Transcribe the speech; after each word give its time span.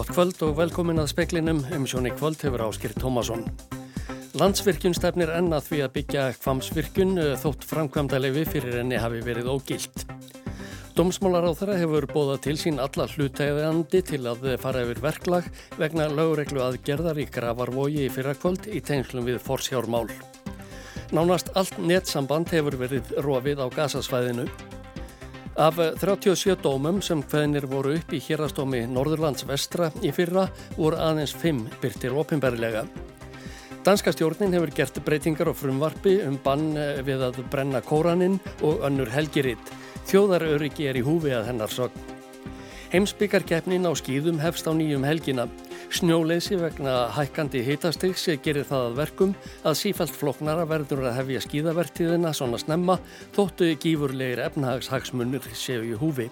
Gott 0.00 0.14
kvöld 0.16 0.38
og 0.46 0.54
velkomin 0.56 0.96
að 0.96 1.10
speklinum 1.10 1.58
um 1.76 1.82
sjóni 1.84 2.08
kvöld 2.16 2.40
hefur 2.40 2.62
áskýrt 2.64 2.96
Tómasson. 3.02 3.42
Landsvirkjun 4.40 4.94
stefnir 4.96 5.28
ennað 5.36 5.66
því 5.66 5.80
að 5.84 5.92
byggja 5.98 6.22
kvamsvirkjun 6.38 7.12
eh, 7.20 7.34
þótt 7.42 7.66
framkvæmda 7.68 8.20
lefi 8.22 8.46
fyrir 8.48 8.78
henni 8.78 8.96
hafi 8.96 9.20
verið 9.26 9.50
ógilt. 9.52 10.06
Dómsmálar 10.96 11.44
á 11.44 11.52
þeirra 11.52 11.76
hefur 11.82 12.08
bóðað 12.14 12.40
til 12.46 12.56
sín 12.62 12.80
alla 12.80 13.10
hlutæðandi 13.12 14.00
til 14.14 14.22
að 14.24 14.48
fara 14.64 14.86
yfir 14.86 15.04
verklag 15.04 15.52
vegna 15.76 16.08
lögreglu 16.08 16.64
aðgerðar 16.64 17.20
í 17.20 17.28
gravarvogi 17.36 18.08
í 18.08 18.10
fyrrakvöld 18.16 18.72
í 18.72 18.80
tengslum 18.80 19.28
við 19.28 19.42
forsjármál. 19.44 20.06
Nánast 21.12 21.52
allt 21.52 21.76
nettsamband 21.76 22.56
hefur 22.56 22.80
verið 22.86 23.12
rofið 23.20 23.60
á 23.60 23.66
gasasvæðinu. 23.76 24.48
Af 25.60 25.76
37 25.76 26.54
dómum 26.64 27.02
sem 27.04 27.20
hveðinir 27.20 27.66
voru 27.68 27.90
upp 27.98 28.14
í 28.16 28.18
hérastómi 28.24 28.78
Norðurlands 28.88 29.44
vestra 29.44 29.90
í 30.00 30.08
fyrra 30.16 30.46
voru 30.78 30.96
aðeins 30.96 31.34
5 31.36 31.58
byrtir 31.82 32.14
opimberlega. 32.16 32.86
Danska 33.84 34.14
stjórnin 34.14 34.56
hefur 34.56 34.72
gert 34.78 35.02
breytingar 35.04 35.50
á 35.52 35.54
frumvarfi 35.54 36.14
um 36.24 36.38
bann 36.40 36.72
við 37.04 37.26
að 37.26 37.42
brenna 37.52 37.82
kóraninn 37.84 38.38
og 38.64 38.80
önnur 38.88 39.12
helgiritt. 39.12 39.60
Þjóðaröryggi 40.08 40.88
er 40.88 40.96
í 40.96 41.04
húfi 41.04 41.36
að 41.36 41.50
hennar 41.50 41.68
sogn. 41.68 42.08
Heimsbyggarkeppnin 42.94 43.84
á 43.84 43.92
skýðum 43.92 44.40
hefst 44.40 44.64
á 44.64 44.72
nýjum 44.72 45.04
helgina. 45.04 45.44
Snjóleysi 45.90 46.54
vegna 46.54 47.08
hækkandi 47.10 47.64
hitastygs 47.66 48.28
gerir 48.44 48.62
það 48.68 48.84
að 48.86 48.98
verkum 49.00 49.32
að 49.66 49.74
sífælt 49.80 50.14
floknara 50.14 50.62
verður 50.70 51.02
að 51.10 51.16
hefja 51.16 51.42
skýðavertíðina 51.42 52.30
svona 52.36 52.60
snemma 52.62 52.96
þóttu 53.34 53.72
gífurlegir 53.82 54.44
efnahagshagsmunir 54.44 55.50
séu 55.58 55.82
í 55.88 55.98
húfi. 55.98 56.28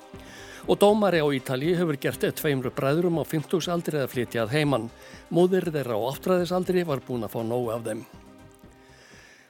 Og 0.71 0.79
dómari 0.79 1.19
á 1.19 1.27
Ítali 1.35 1.75
hefur 1.75 1.99
gert 1.99 2.23
tveimru 2.39 2.71
bræðurum 2.71 3.19
á 3.19 3.27
50 3.27 3.69
aldri 3.75 3.99
að 3.99 4.15
flytjað 4.15 4.55
heimann. 4.55 4.89
Móðir 5.35 5.73
þeirra 5.75 5.99
á 5.99 6.07
áttræðisaldri 6.15 6.87
var 6.87 7.03
búin 7.03 7.27
að 7.27 7.35
fá 7.35 7.41
nógu 7.43 7.75
af 7.75 7.87
þeim. 7.91 8.07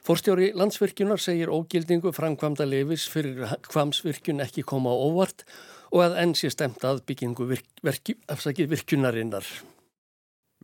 Forstjóri 0.09 0.55
landsvirkjunar 0.57 1.21
segir 1.21 1.53
ógildingu 1.53 2.17
framkvamda 2.17 2.65
lefis 2.65 3.05
fyrir 3.13 3.45
kvamsvirkjun 3.69 4.41
ekki 4.41 4.65
koma 4.65 4.89
á 4.89 4.97
óvart 4.97 5.45
og 5.93 6.07
að 6.07 6.23
enn 6.23 6.39
sé 6.39 6.49
stemt 6.49 6.81
að 6.81 7.05
byggingu 7.05 7.45
virk, 7.51 7.69
virk, 7.85 8.17
virkjunarinnar. 8.57 9.45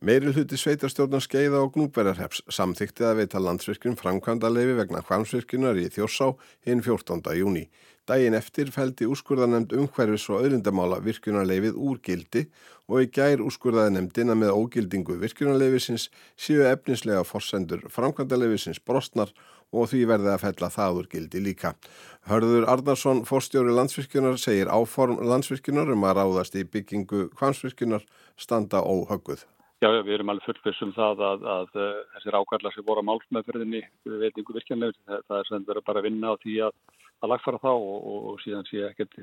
Meiri 0.03 0.27
hluti 0.35 0.57
sveitarstjórnar 0.59 1.21
skeiða 1.23 1.61
og 1.63 1.69
gnúberarheps 1.77 2.41
samþykti 2.51 3.05
að 3.07 3.21
veita 3.21 3.39
landsvirkjun 3.39 3.95
framkvæmda 3.95 4.49
lefi 4.51 4.73
vegna 4.75 4.99
kvamsvirkjunar 5.07 5.79
í 5.79 5.85
Þjórsá 5.87 6.33
hinn 6.67 6.81
14. 6.83 7.23
júni. 7.39 7.69
Dægin 8.03 8.35
eftir 8.35 8.73
fældi 8.75 9.07
úrskurðanemnd 9.07 9.71
umhverfis 9.71 10.27
og 10.27 10.43
öðrindamála 10.43 10.99
virkjunarleifið 11.05 11.79
úr 11.79 12.03
gildi 12.03 12.43
og 12.91 13.05
í 13.05 13.09
gær 13.15 13.45
úrskurðaði 13.47 13.95
nefndina 13.95 14.35
með 14.35 14.51
ógildingu 14.59 15.15
virkjunarleifisins 15.23 16.09
séu 16.35 16.67
efnislega 16.67 17.23
forsendur 17.23 17.87
framkvæmdaleifisins 17.95 18.83
brostnar 18.83 19.31
og 19.71 19.89
því 19.93 20.03
verði 20.11 20.31
að 20.35 20.43
fella 20.43 20.73
það 20.75 20.99
úr 20.99 21.11
gildi 21.15 21.45
líka. 21.47 21.71
Hörður 22.27 22.67
Arnarsson, 22.75 23.23
forstjóri 23.23 23.71
landsvirkjunar, 23.71 24.35
segir 24.43 24.67
áform 24.67 25.23
landsvirkjunar 25.23 25.95
um 25.95 26.03
að 26.03 26.19
ráðast 26.19 26.59
í 26.59 26.67
byggingu 26.67 27.29
kvansvirkjunar 27.39 28.03
standa 28.35 28.83
óhögguð. 28.83 29.47
Já, 29.85 29.91
já, 29.93 30.01
við 30.01 30.15
erum 30.15 30.31
alveg 30.33 30.45
fullfissum 30.47 30.91
það 30.95 31.19
að, 31.21 31.25
að, 31.29 31.43
að 31.53 31.75
uh, 31.77 31.97
þessir 32.15 32.35
ákallar 32.39 32.73
sem 32.73 32.85
voru 32.87 33.01
á 33.05 33.09
málsmeðferðinni 33.11 33.81
við 34.07 34.21
veitingu 34.23 34.55
virkjanlegur, 34.55 34.95
það, 35.05 35.19
það 35.27 35.41
er 35.41 35.49
sem 35.49 35.65
verður 35.67 35.85
bara 35.85 36.01
að 36.01 36.07
vinna 36.07 36.31
á 36.33 36.41
því 36.41 36.55
að 36.65 36.79
að 37.23 37.31
lagfara 37.31 37.61
þá 37.61 37.71
og, 37.71 38.07
og 38.31 38.39
síðan 38.43 38.65
sé 38.69 38.81
ekkert 38.89 39.13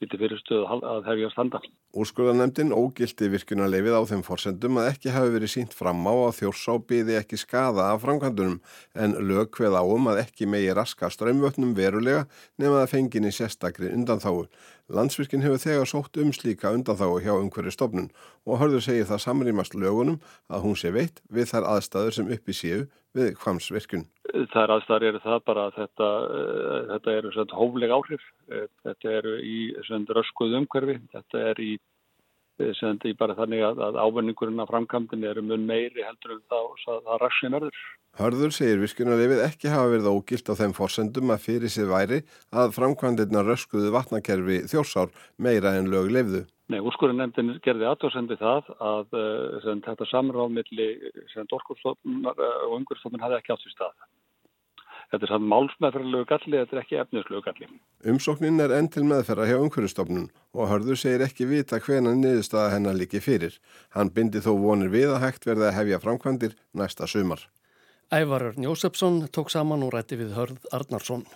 vilti 0.00 0.18
fyrir 0.18 0.40
stöðu 0.40 0.80
að 0.82 1.06
hefja 1.10 1.30
standa. 1.32 1.60
Úrskurðanemdin 1.92 2.72
ógildi 2.72 3.28
virkunarleifið 3.34 3.96
á 3.98 4.02
þeim 4.08 4.22
forsendum 4.24 4.78
að 4.80 4.88
ekki 4.94 5.12
hafi 5.12 5.32
verið 5.34 5.52
sínt 5.52 5.74
fram 5.76 6.00
á 6.08 6.14
að 6.14 6.36
þjórsá 6.40 6.76
byði 6.88 7.18
ekki 7.20 7.38
skada 7.40 7.90
af 7.92 8.02
framkvæmdunum 8.06 8.60
en 9.04 9.16
lög 9.28 9.52
hveð 9.58 9.76
áum 9.76 10.08
að 10.10 10.22
ekki 10.24 10.48
megi 10.48 10.72
raska 10.74 11.10
strömmvötnum 11.12 11.74
verulega 11.76 12.24
nema 12.58 12.80
að 12.82 12.94
fenginni 12.94 13.34
sérstakri 13.34 13.92
undanþáu. 13.92 14.46
Landsvirkinn 14.92 15.44
hefur 15.44 15.60
þegar 15.62 15.88
sótt 15.88 16.18
um 16.20 16.32
slíka 16.34 16.72
undanþáu 16.74 17.20
hjá 17.22 17.34
umhverju 17.36 17.76
stofnun 17.76 18.10
og 18.48 18.58
hörður 18.62 18.86
segir 18.88 19.06
það 19.08 19.24
samrýmast 19.26 19.76
lögunum 19.76 20.18
að 20.48 20.66
hún 20.66 20.80
sé 20.80 20.90
veitt 20.96 21.22
við 21.28 21.52
þær 21.52 21.68
aðstæður 21.76 22.18
sem 22.18 22.34
uppi 22.34 22.56
séu 22.56 22.82
við 23.16 23.32
hvamsvirkun. 23.42 24.04
Það 24.32 24.62
er 24.62 24.72
aðstæðar 24.74 25.06
eru 25.08 25.20
það 25.22 25.40
bara 25.48 25.64
að 25.68 25.78
þetta, 25.80 26.10
uh, 26.24 26.76
þetta 26.92 27.16
eru 27.18 27.32
hófleg 27.58 27.94
áhrif, 27.96 28.28
uh, 28.48 28.66
þetta 28.86 29.16
eru 29.18 29.34
í 29.44 29.56
röskuð 30.16 30.56
umhverfi, 30.62 30.98
þetta 31.12 31.42
er 31.50 31.62
í, 31.62 31.72
uh, 32.62 32.70
svona, 32.78 33.10
í 33.10 33.16
bara 33.18 33.36
þannig 33.38 33.64
að, 33.66 33.82
að 33.88 33.98
ávinningurinn 34.04 34.62
af 34.62 34.70
framkvæmdinn 34.70 35.26
eru 35.28 35.44
mun 35.46 35.66
meiri 35.68 36.06
heldur 36.06 36.36
en 36.36 36.46
þá 36.48 36.58
að 36.62 37.02
það 37.08 37.20
raksin 37.24 37.56
verður. 37.56 37.82
Hörður 38.20 38.52
segir 38.52 38.80
viskunarlefið 38.82 39.44
ekki 39.46 39.70
hafa 39.72 39.92
verið 39.94 40.10
ógilt 40.12 40.50
á 40.52 40.54
þeim 40.58 40.74
forsendum 40.76 41.32
að 41.32 41.44
fyrir 41.46 41.72
sér 41.72 41.88
væri 41.88 42.18
að 42.52 42.74
framkvæmdirna 42.76 43.44
röskuðu 43.46 43.92
vatnakerfi 43.94 44.58
þjórsár 44.68 45.14
meira 45.40 45.76
en 45.78 45.88
lög 45.92 46.10
lefðu. 46.12 46.42
Nei, 46.72 46.80
úrskurinn 46.80 47.24
gerði 47.64 47.88
aðtóðsendi 47.88 48.36
það 48.40 48.68
að 48.80 49.16
sem, 49.16 49.80
þetta 49.84 50.08
samráðmilli 50.08 50.88
orkurstofnar 51.56 52.44
og 52.68 52.76
umhverfstofnun 52.78 53.24
hafði 53.24 53.40
ekki 53.40 53.56
átt 53.56 53.66
í 53.66 53.72
stað. 53.74 53.96
Þetta 55.12 55.26
er 55.26 55.30
sann 55.34 55.48
málsmeðferðarlegu 55.50 56.24
galli, 56.30 56.56
þetta 56.56 56.76
er 56.76 56.80
ekki 56.80 56.98
efnislegu 57.02 57.42
galli. 57.44 57.66
Umsóknin 58.08 58.62
er 58.64 58.72
enn 58.72 58.88
til 58.88 59.02
meðferða 59.04 59.50
hjá 59.50 59.58
umhverfstofnun 59.60 60.30
og 60.56 60.70
Hörður 60.70 60.96
segir 61.02 61.24
ekki 61.26 61.50
vita 61.50 61.80
hvena 61.84 62.14
niðurstaða 62.16 62.70
hennar 62.78 62.96
líki 62.96 63.20
fyrir. 63.20 63.58
Hann 63.92 64.14
bindi 64.16 64.40
þó 64.40 64.54
vonir 64.62 64.88
við 64.94 65.12
að 65.12 65.26
hægt 65.26 65.44
verði 65.50 65.68
að 65.68 65.76
hefja 65.82 66.00
framkvæmdir 66.06 66.56
næsta 66.80 67.10
sumar. 67.12 67.44
Ævarur 68.12 68.56
Njósefsson 68.56 69.26
tók 69.28 69.52
saman 69.52 69.84
og 69.84 69.92
rætti 69.92 70.16
við 70.20 70.32
Hörð 70.36 70.64
Arnarsson. 70.72 71.26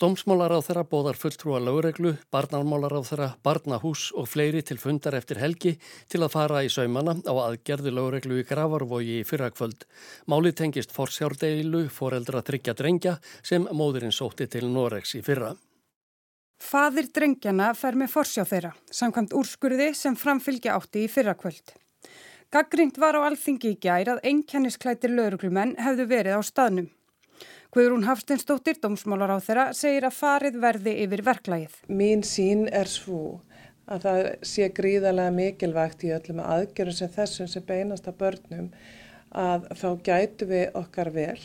Dómsmálar 0.00 0.54
á 0.56 0.64
þeirra 0.64 0.86
bóðar 0.88 1.18
fulltrúa 1.20 1.58
lögreglu, 1.60 2.14
barnarmálar 2.32 2.94
á 2.96 3.04
þeirra, 3.04 3.26
barnahús 3.44 4.06
og 4.16 4.30
fleiri 4.32 4.62
til 4.64 4.78
fundar 4.80 5.12
eftir 5.18 5.36
helgi 5.36 5.74
til 6.08 6.22
að 6.24 6.30
fara 6.32 6.62
í 6.64 6.70
saumana 6.72 7.18
á 7.20 7.34
aðgerði 7.36 7.90
lögreglu 7.92 8.38
í 8.40 8.46
Gravarvogi 8.48 9.18
í 9.20 9.26
fyrrakvöld. 9.28 9.84
Máli 10.24 10.54
tengist 10.56 10.94
forsjárdeilu, 10.96 11.82
foreldra 11.92 12.40
tryggja 12.40 12.72
drengja 12.78 13.18
sem 13.44 13.66
móðurinn 13.68 14.14
sótti 14.16 14.46
til 14.48 14.70
Noregs 14.72 15.12
í 15.18 15.20
fyrra. 15.26 15.50
Fadir 16.56 17.10
drengjana 17.12 17.74
fer 17.76 17.98
með 18.00 18.14
forsjá 18.14 18.46
þeirra, 18.48 18.70
samkvæmt 18.88 19.36
úrskurði 19.36 19.90
sem 19.98 20.16
framfylgja 20.16 20.78
átti 20.78 21.04
í 21.04 21.10
fyrrakvöld. 21.12 21.74
Gaggrind 22.48 22.96
var 22.96 23.20
á 23.20 23.28
alþingi 23.28 23.74
í 23.74 23.78
gær 23.84 24.14
að 24.14 24.24
einkennisklætir 24.32 25.12
lauruglumenn 25.12 25.76
hefðu 25.76 26.08
verið 26.08 26.40
á 26.40 26.42
staðnum. 26.48 26.88
Guðrún 27.70 28.02
Hafstinsdóttir, 28.02 28.80
dómsmálar 28.82 29.30
á 29.30 29.38
þeirra, 29.38 29.64
segir 29.78 30.02
að 30.08 30.16
farið 30.16 30.56
verði 30.58 30.94
yfir 31.04 31.20
verklægið. 31.22 31.76
Mín 32.00 32.24
sín 32.26 32.64
er 32.66 32.90
svo 32.90 33.38
að 33.86 34.06
það 34.06 34.30
sé 34.50 34.66
gríðarlega 34.74 35.34
mikilvægt 35.36 36.02
í 36.08 36.10
öllum 36.16 36.40
aðgjörum 36.42 36.96
sem 36.98 37.12
þessum 37.14 37.50
sem 37.52 37.66
beinast 37.68 38.10
að 38.10 38.18
börnum 38.24 38.66
að 39.30 39.68
þá 39.78 39.88
gætu 40.08 40.48
við 40.50 40.80
okkar 40.82 41.12
vel 41.14 41.38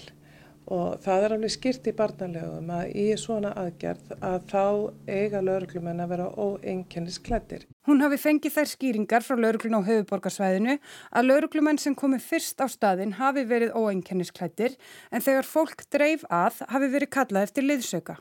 og 0.72 1.00
það 1.04 1.26
er 1.26 1.36
alveg 1.36 1.54
skýrt 1.54 1.90
í 1.90 1.94
barnalögum 1.96 2.70
að 2.74 2.92
í 2.98 3.06
svona 3.20 3.54
aðgerð 3.62 4.16
að 4.18 4.38
þá 4.52 4.64
eiga 5.08 5.42
lauruglumenn 5.46 6.04
að 6.04 6.14
vera 6.16 6.28
óeinkennisklættir. 6.34 7.66
Hún 7.86 8.02
hafi 8.02 8.18
fengið 8.22 8.56
þær 8.58 8.72
skýringar 8.74 9.26
frá 9.26 9.38
lauruglun 9.38 9.78
á 9.78 9.88
höfuborgarsvæðinu 9.90 10.78
að 11.12 11.28
lauruglumenn 11.30 11.82
sem 11.82 11.98
komi 11.98 12.22
fyrst 12.24 12.62
á 12.62 12.68
staðin 12.72 13.18
hafi 13.20 13.46
verið 13.50 13.76
óeinkennisklættir 13.78 14.78
en 15.12 15.26
þegar 15.26 15.50
fólk 15.50 15.86
dreif 15.94 16.26
að 16.30 16.64
hafi 16.72 16.94
verið 16.98 17.14
kallað 17.14 17.50
eftir 17.50 17.70
liðsöka. 17.70 18.18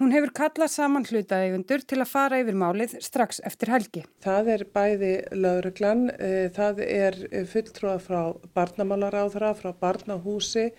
Hún 0.00 0.10
hefur 0.10 0.32
kallað 0.34 0.70
saman 0.72 1.04
hlutaeigundur 1.06 1.82
til 1.86 1.98
að 2.00 2.08
fara 2.10 2.38
yfir 2.42 2.56
málið 2.58 2.96
strax 3.04 3.42
eftir 3.46 3.70
helgi. 3.70 4.00
Það 4.24 4.48
er 4.54 4.64
bæði 4.74 5.10
lauruglan, 5.36 6.08
eh, 6.16 6.48
það 6.56 6.80
er 6.86 7.18
fulltrúa 7.52 7.98
frá 8.02 8.32
barnamálaráðra, 8.56 9.52
frá 9.54 9.70
barnahúsi 9.84 10.72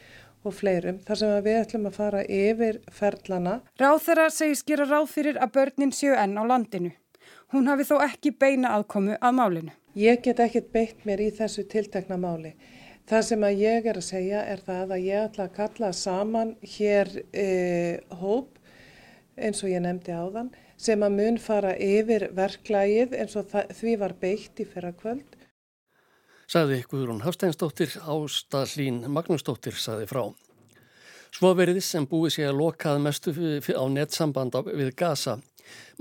og 0.44 0.56
fleirum 0.58 1.00
þar 1.08 1.20
sem 1.20 1.34
við 1.46 1.60
ætlum 1.62 1.88
að 1.90 1.98
fara 2.00 2.24
yfir 2.26 2.80
ferlana. 2.92 3.60
Ráþara 3.80 4.30
segist 4.34 4.68
gera 4.68 4.88
ráð 4.90 5.10
fyrir 5.14 5.40
að 5.42 5.54
börnin 5.58 5.94
séu 5.96 6.16
enn 6.18 6.38
á 6.40 6.44
landinu. 6.46 6.94
Hún 7.54 7.70
hafi 7.70 7.86
þó 7.88 8.00
ekki 8.06 8.34
beina 8.40 8.74
aðkomu 8.78 9.18
að 9.20 9.36
málinu. 9.40 9.76
Ég 9.94 10.24
get 10.26 10.40
ekkert 10.42 10.72
beitt 10.74 11.06
mér 11.06 11.22
í 11.22 11.30
þessu 11.38 11.68
tiltekna 11.70 12.18
máli. 12.18 12.56
Það 13.10 13.26
sem 13.28 13.44
að 13.46 13.62
ég 13.62 13.88
er 13.92 14.00
að 14.00 14.08
segja 14.08 14.42
er 14.48 14.62
það 14.64 14.94
að 14.96 15.06
ég 15.06 15.26
ætla 15.28 15.46
að 15.46 15.56
kalla 15.58 15.92
saman 15.94 16.54
hér 16.76 17.12
e, 17.36 17.48
hóp 18.22 18.60
eins 19.38 19.64
og 19.64 19.70
ég 19.74 19.84
nefndi 19.84 20.16
áðan 20.16 20.54
sem 20.80 21.04
að 21.06 21.18
mun 21.20 21.40
fara 21.42 21.74
yfir 21.78 22.30
verklægið 22.36 23.16
eins 23.20 23.36
og 23.40 23.50
það, 23.52 23.74
því 23.80 23.96
var 24.02 24.16
beitt 24.22 24.62
í 24.64 24.68
fyrra 24.68 24.94
kvöld 24.98 25.38
Saði 26.54 26.84
Guðrún 26.86 27.24
Hafsteinsdóttir, 27.26 27.96
Ásta 28.06 28.60
Hlín 28.70 29.00
Magnúsdóttir 29.10 29.74
saði 29.74 30.06
frá. 30.06 30.28
Svo 31.34 31.50
veriðis 31.58 31.88
sem 31.90 32.06
búið 32.06 32.36
sé 32.36 32.44
að 32.46 32.60
lokað 32.60 33.00
mestu 33.02 33.34
á 33.34 33.84
nettsamband 33.90 34.60
við 34.68 34.92
Gaza. 34.94 35.40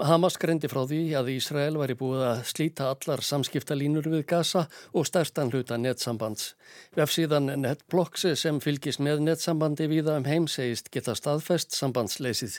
Hamas 0.01 0.39
greindi 0.41 0.69
frá 0.73 0.83
því 0.89 1.01
að 1.19 1.31
Ísrael 1.35 1.77
væri 1.77 1.97
búið 1.99 2.23
að 2.25 2.43
slíta 2.49 2.89
allar 2.89 3.21
samskiptalínur 3.27 4.09
við 4.09 4.25
Gaza 4.31 4.65
og 4.97 5.07
stærstan 5.09 5.53
hluta 5.53 5.77
netsambands. 5.77 6.55
Vefsíðan 6.97 7.53
Netblocks 7.61 8.27
sem 8.41 8.61
fylgis 8.65 8.99
með 8.99 9.23
netsambandi 9.29 9.89
viða 9.93 10.17
um 10.21 10.27
heim 10.29 10.49
segist 10.49 10.91
geta 10.95 11.15
staðfest 11.19 11.77
sambandsleysið. 11.77 12.59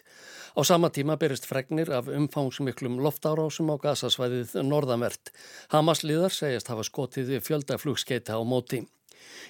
Á 0.53 0.61
sama 0.61 0.93
tíma 0.93 1.17
berist 1.17 1.49
fregnir 1.49 1.89
af 1.91 2.07
umfangsmiklum 2.07 2.99
loftárásum 3.01 3.73
á 3.73 3.75
Gazasvæðið 3.81 4.59
norðamert. 4.63 5.33
Hamas 5.73 6.05
liðar 6.05 6.33
segist 6.33 6.69
hafa 6.69 6.85
skotið 6.85 7.39
fjöldaflugskeita 7.41 8.37
á 8.37 8.41
móti. 8.45 8.85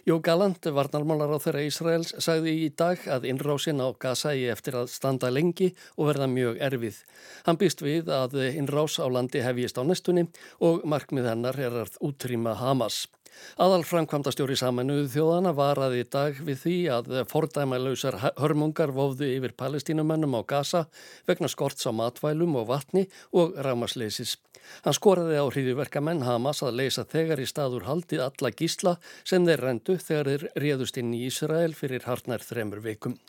Jó 0.04 0.20
Galant, 0.20 0.66
varnarmálar 0.76 1.32
á 1.32 1.40
þeirra 1.40 1.64
Ísraels, 1.64 2.14
sagði 2.20 2.54
í 2.66 2.70
dag 2.76 3.00
að 3.08 3.30
innrásin 3.32 3.80
á 3.80 3.88
Gaza 3.96 4.34
í 4.36 4.46
eftir 4.52 4.76
að 4.82 4.92
standa 4.92 5.32
lengi 5.32 5.72
og 5.96 6.12
verða 6.12 6.28
mjög 6.28 6.60
erfið. 6.68 7.02
Hann 7.48 7.60
býst 7.62 7.84
við 7.86 8.12
að 8.12 8.36
innrás 8.52 9.00
á 9.00 9.08
landi 9.08 9.44
hefjist 9.46 9.80
á 9.80 9.84
nestunni 9.88 10.28
og 10.60 10.84
markmið 10.84 11.32
hennar 11.32 11.60
er 11.60 11.84
að 11.86 12.00
útrýma 12.04 12.58
Hamas. 12.60 13.06
Aðal 13.62 13.84
framkvæmdastjóri 13.86 14.56
saminuðu 14.58 15.10
þjóðana 15.14 15.54
var 15.58 15.82
að 15.82 15.98
í 16.00 16.04
dag 16.16 16.40
við 16.46 16.62
því 16.64 16.78
að 16.96 17.12
fordæmalausar 17.32 18.18
hörmungar 18.40 18.94
vofðu 18.96 19.30
yfir 19.36 19.54
palestínumennum 19.58 20.38
á 20.38 20.42
Gaza 20.48 20.86
vegna 21.30 21.52
skorts 21.52 21.86
á 21.86 21.92
matvælum 21.94 22.58
og 22.62 22.70
vatni 22.72 23.06
og 23.32 23.54
rámasleysis. 23.58 24.38
Hann 24.86 24.96
skoraði 24.98 25.38
á 25.42 25.46
hríðuverkamenn 25.46 26.24
Hamas 26.28 26.64
að 26.64 26.80
leysa 26.82 27.06
þegar 27.10 27.44
í 27.44 27.50
staður 27.50 27.90
haldið 27.90 28.26
alla 28.30 28.54
gísla 28.56 28.98
sem 29.24 29.46
þeir 29.48 29.68
rendu 29.68 30.00
þegar 30.00 30.32
þeir 30.32 30.50
réðust 30.66 31.00
inn 31.02 31.14
í 31.14 31.26
Ísrael 31.28 31.74
fyrir 31.78 32.08
harnar 32.08 32.46
þremur 32.46 32.84
vikum. 32.86 33.20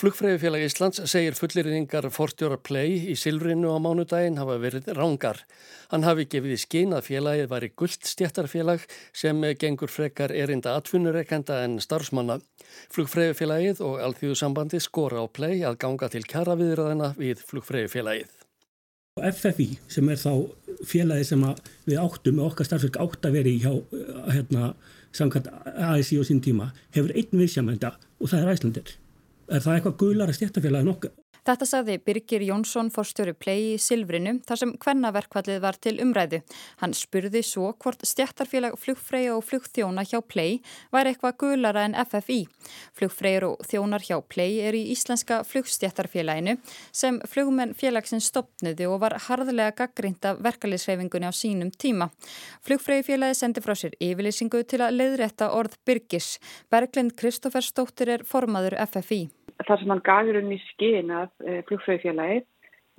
Flugfræðifélag 0.00 0.62
Íslands 0.64 0.96
segir 1.12 1.34
fullirðingar 1.36 2.06
forstjóra 2.08 2.56
play 2.64 2.94
í 3.12 3.14
Silvrinu 3.20 3.68
á 3.68 3.76
mánudaginn 3.84 4.38
hafa 4.40 4.54
verið 4.62 4.86
rángar. 4.96 5.42
Hann 5.90 6.06
hafi 6.06 6.24
gefið 6.24 6.54
í 6.54 6.60
skinn 6.62 6.94
að 6.96 7.10
félagið 7.10 7.50
væri 7.50 7.68
gullt 7.76 8.08
stjættarfélag 8.08 8.86
sem 9.12 9.44
gengur 9.60 9.92
frekar 9.92 10.32
erinda 10.32 10.72
atfunnureikenda 10.80 11.58
en 11.66 11.74
starfsmanna. 11.84 12.38
Flugfræðifélagið 12.96 13.82
og 13.84 13.98
alþjóðsambandi 14.06 14.80
skora 14.80 15.20
á 15.20 15.28
play 15.28 15.60
að 15.68 15.76
ganga 15.84 16.08
til 16.16 16.24
kjaraviðraðina 16.32 17.10
við 17.20 17.44
flugfræðifélagið. 17.50 18.32
FFI 19.20 19.68
sem 19.84 20.08
er 20.08 20.22
þá 20.24 20.32
félagi 20.94 21.28
sem 21.34 21.44
við 21.84 22.00
áttum 22.00 22.40
með 22.40 22.46
okkar 22.46 22.70
starfsverk 22.70 22.96
átt 23.04 23.28
að 23.28 23.36
veri 23.36 23.54
hjá 23.60 23.76
hérna, 24.32 24.72
samkvæmt 25.12 25.52
ASI 25.90 26.22
og 26.24 26.30
sín 26.30 26.40
tíma 26.40 26.72
hefur 26.96 27.12
einn 27.12 27.44
viðsjamenda 27.44 27.98
og 28.16 28.32
það 28.32 28.40
er 28.46 28.56
æslandir. 28.56 28.96
Er 29.50 29.64
það 29.64 29.76
eitthvað 29.76 29.98
gular 30.04 30.30
að 30.30 30.38
stjættafélagi 30.38 30.86
nokkuð? 30.86 31.18
Þetta 31.40 31.66
sagði 31.66 31.94
Birgir 32.04 32.42
Jónsson 32.44 32.90
fórstjóri 32.92 33.32
plei 33.32 33.56
í 33.72 33.76
Silvrinu 33.80 34.36
þar 34.46 34.58
sem 34.60 34.72
kvennaverkvallið 34.84 35.62
var 35.64 35.78
til 35.80 35.94
umræðu. 36.04 36.42
Hann 36.82 36.92
spurði 36.96 37.40
svo 37.46 37.70
hvort 37.80 38.04
stjættarfélag 38.06 38.76
flugfreyja 38.78 39.32
og 39.38 39.46
flugþjóna 39.48 40.04
hjá 40.04 40.20
plei 40.20 40.60
væri 40.92 41.14
eitthvað 41.14 41.38
gulara 41.40 41.86
en 41.88 41.96
FFI. 42.04 42.42
Flugfreyjur 42.98 43.48
og 43.48 43.64
þjónar 43.70 44.04
hjá 44.04 44.20
plei 44.20 44.60
er 44.66 44.76
í 44.76 44.84
Íslenska 44.92 45.40
flugstjættarfélaginu 45.48 46.58
sem 46.92 47.18
flugmenn 47.32 47.72
félagsins 47.72 48.28
stopnuði 48.30 48.86
og 48.90 49.00
var 49.06 49.16
harðlega 49.30 49.74
gaggrind 49.80 50.28
af 50.28 50.44
verkaliðsreifingunni 50.44 51.32
á 51.32 51.34
sínum 51.34 51.72
tíma. 51.72 52.12
Flugfreyjufélagi 52.68 53.40
sendi 53.40 53.64
frá 53.64 53.74
sér 53.74 53.96
yfirlýsingu 53.96 54.62
til 54.68 54.84
að 54.84 55.00
leiðrætta 55.00 55.50
orð 55.56 55.80
Birgis. 55.88 56.36
Berglind 56.68 57.16
Kristófer 57.16 57.64
Stóttir 57.64 58.12
er 58.18 58.28
formaður 58.28 58.76
FFI 58.84 59.24
þar 59.66 59.80
sem 59.80 59.92
hann 59.92 60.04
gafur 60.06 60.40
um 60.40 60.52
í 60.54 60.60
skinn 60.68 61.12
að 61.14 61.30
eh, 61.46 61.60
flugfröðufélagið 61.68 62.46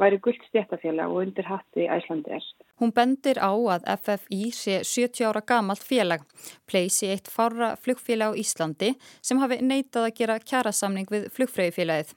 væri 0.01 0.19
gullt 0.25 0.45
stjættafélag 0.49 1.13
og 1.13 1.25
undir 1.25 1.47
hatti 1.47 1.87
æslandir. 1.87 2.45
Hún 2.81 2.89
bendir 2.97 3.37
á 3.37 3.53
að 3.53 3.83
FFI 3.93 4.47
sé 4.57 4.79
70 4.81 5.27
ára 5.29 5.43
gamalt 5.45 5.83
félag, 5.85 6.23
pleysi 6.65 7.11
eitt 7.13 7.29
fára 7.29 7.75
flugfélag 7.77 8.33
á 8.33 8.39
Íslandi 8.41 8.95
sem 9.21 9.37
hafi 9.37 9.59
neitað 9.61 10.07
að 10.07 10.15
gera 10.17 10.39
kjærasamning 10.41 11.05
við 11.13 11.27
flugfröðufélagið. 11.35 12.15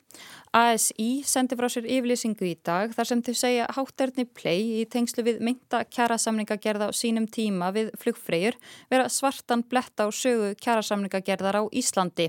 ASI 0.54 1.24
sendi 1.26 1.56
frá 1.58 1.66
sér 1.72 1.88
yfirlýsingu 1.90 2.46
í 2.46 2.52
dag 2.62 2.92
þar 2.94 3.08
sem 3.08 3.22
þau 3.26 3.34
segja 3.34 3.64
hátterni 3.74 4.22
play 4.38 4.60
í 4.78 4.84
tengslu 4.86 5.24
við 5.26 5.40
mynda 5.42 5.80
kjærasamningagerða 5.90 6.86
á 6.86 6.92
sínum 6.94 7.26
tíma 7.26 7.72
við 7.74 7.90
flugfreyjur 7.98 8.54
vera 8.92 9.08
svartan 9.10 9.64
bletta 9.66 10.06
á 10.06 10.08
sögu 10.14 10.52
kjærasamningagerðar 10.62 11.58
á 11.58 11.62
Íslandi. 11.74 12.28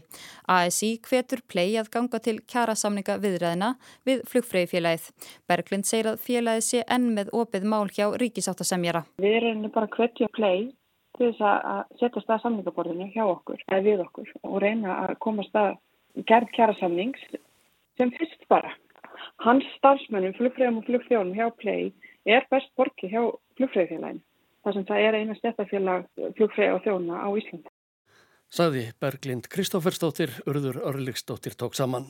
ASI 0.50 0.96
hvetur 1.06 1.46
play 1.46 1.78
að 1.78 1.92
ganga 1.94 2.20
til 2.26 2.40
kjærasamninga 2.50 3.20
viðræðina 3.22 3.76
við 4.10 4.26
flugfreyjufélagið. 4.32 5.06
Berglind 5.46 5.86
segir 5.86 6.10
að 6.16 6.26
félagið 6.26 6.66
sé 6.66 6.84
enn 6.90 7.12
með 7.14 7.30
opið 7.32 7.70
mál 7.70 7.86
hjá 7.94 8.10
ríkisáttasemjara. 8.26 9.06
Við 9.22 9.38
erum 9.40 9.66
bara 9.72 9.92
hvetja 9.96 10.30
play 10.36 10.70
til 11.18 11.32
þess 11.32 11.44
að 11.48 11.82
setja 12.02 12.24
stað 12.24 12.42
samningaborðinu 12.44 13.10
hjá 13.14 13.24
okkur, 13.26 13.62
eða 13.70 13.84
við 13.86 14.04
okkur 14.06 14.32
og 14.44 14.58
reyna 14.64 14.98
að 15.06 15.16
koma 15.24 15.46
stað 15.48 15.78
gerð 16.28 16.52
kjærasamnings 16.56 17.22
sem 18.00 18.12
fyrst 18.18 18.44
bara. 18.52 18.74
Hans 19.44 19.66
starfsmennum, 19.78 20.36
flugfræðum 20.38 20.82
og 20.82 20.88
flugþjónum 20.90 21.38
hjá 21.38 21.48
Play 21.60 21.92
er 22.28 22.46
best 22.52 22.72
borgi 22.80 23.10
hjá 23.12 23.22
flugfræðifélagin. 23.60 24.22
Það 24.66 24.78
sem 24.78 24.86
það 24.90 25.08
er 25.08 25.18
eina 25.20 25.38
stjættafélag 25.40 26.06
flugfræði 26.38 26.76
og 26.76 26.84
þjóna 26.86 27.22
á 27.22 27.30
Íslandi. 27.40 27.72
Saði 28.56 28.86
Berglind 29.02 29.50
Kristófersdóttir, 29.52 30.32
Urður 30.50 30.82
Örliksdóttir 30.92 31.56
tók 31.60 31.76
saman. 31.78 32.10